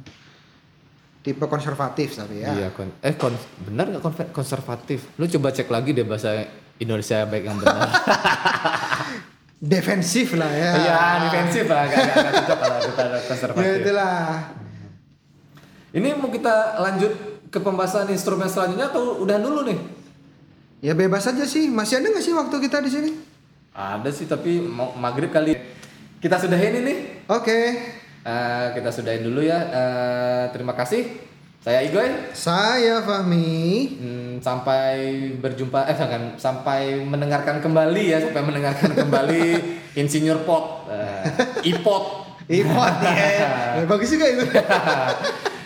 Tipe 1.19 1.45
konservatif 1.47 2.15
tapi 2.15 2.41
ya. 2.41 2.55
Iya 2.55 2.67
kon 2.71 2.89
eh 3.03 3.13
kon 3.13 3.35
benar 3.61 3.91
nggak 3.91 4.31
konservatif? 4.31 5.15
Lu 5.19 5.27
coba 5.27 5.51
cek 5.51 5.67
lagi 5.67 5.91
deh 5.91 6.07
bahasa 6.07 6.47
Indonesia 6.79 7.27
baik 7.27 7.43
yang 7.43 7.59
benar. 7.59 7.87
Defensif 9.59 10.39
lah 10.39 10.47
ya. 10.47 10.71
Iya, 10.73 10.97
defensif 11.27 11.67
lah, 11.67 11.83
agak 11.83 11.99
agak 11.99 12.31
cocok 12.31 12.57
kalau 12.57 12.79
kita 12.79 13.03
Ya 13.03 13.19
konservatif. 13.27 13.71
itulah. 13.83 14.19
Ini 15.89 16.09
mau 16.15 16.31
kita 16.31 16.55
lanjut 16.79 17.11
ke 17.49 17.59
pembahasan 17.59 18.07
instrumen 18.07 18.47
selanjutnya 18.47 18.87
atau 18.87 19.19
udah 19.19 19.35
dulu 19.35 19.67
nih? 19.67 19.79
Ya 20.79 20.95
bebas 20.95 21.27
aja 21.27 21.43
sih. 21.43 21.67
Masih 21.67 21.99
ada 21.99 22.07
nggak 22.07 22.23
sih 22.23 22.31
waktu 22.31 22.55
kita 22.61 22.79
di 22.79 22.87
sini? 22.87 23.11
Ada 23.75 24.09
sih 24.15 24.25
tapi 24.25 24.63
mau 24.63 24.95
maghrib 24.95 25.27
kali. 25.27 25.59
Kita 26.19 26.39
sudahin 26.39 26.79
ini. 26.79 26.93
Oke. 27.27 27.59
Eh, 28.19 28.67
kita 28.71 28.91
sudahin 28.91 29.27
dulu 29.27 29.43
ya. 29.43 29.59
Eh, 29.59 30.43
terima 30.55 30.71
kasih. 30.71 31.03
Saya 31.59 31.83
Igoy. 31.83 32.31
Saya 32.31 33.03
Fahmi. 33.03 33.59
Hmm, 33.99 34.29
sampai 34.39 34.95
berjumpa 35.43 35.91
eh 35.91 35.95
jangan 35.95 36.39
sampai 36.39 37.03
mendengarkan 37.03 37.59
kembali 37.59 38.03
ya 38.15 38.23
sampai 38.23 38.43
mendengarkan 38.47 38.95
kembali 38.95 39.43
Insinyur 39.99 40.47
Pot 40.47 40.87
eh, 40.95 41.67
Ipot 41.67 42.05
Ipot 42.47 42.95
ya. 43.03 43.83
Bagus 43.91 44.09
juga 44.15 44.25
itu. 44.31 44.47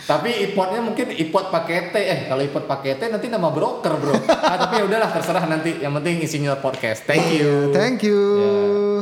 tapi 0.03 0.35
ipotnya 0.43 0.83
mungkin 0.83 1.15
ipot 1.15 1.47
pakai 1.47 1.93
T 1.93 1.95
eh 1.95 2.19
kalau 2.27 2.43
ipot 2.43 2.67
pakai 2.67 2.99
T 2.99 3.07
nanti 3.07 3.31
nama 3.31 3.47
broker 3.47 3.95
bro 3.95 4.11
ah, 4.27 4.57
tapi 4.59 4.83
ya 4.83 4.89
udahlah 4.89 5.15
terserah 5.15 5.47
nanti 5.47 5.79
yang 5.79 5.95
penting 5.95 6.19
Insinyur 6.19 6.59
Podcast 6.59 7.07
thank 7.07 7.39
you 7.39 7.71
Thank 7.71 8.03
you. 8.03 8.19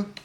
Ya. 0.06 0.21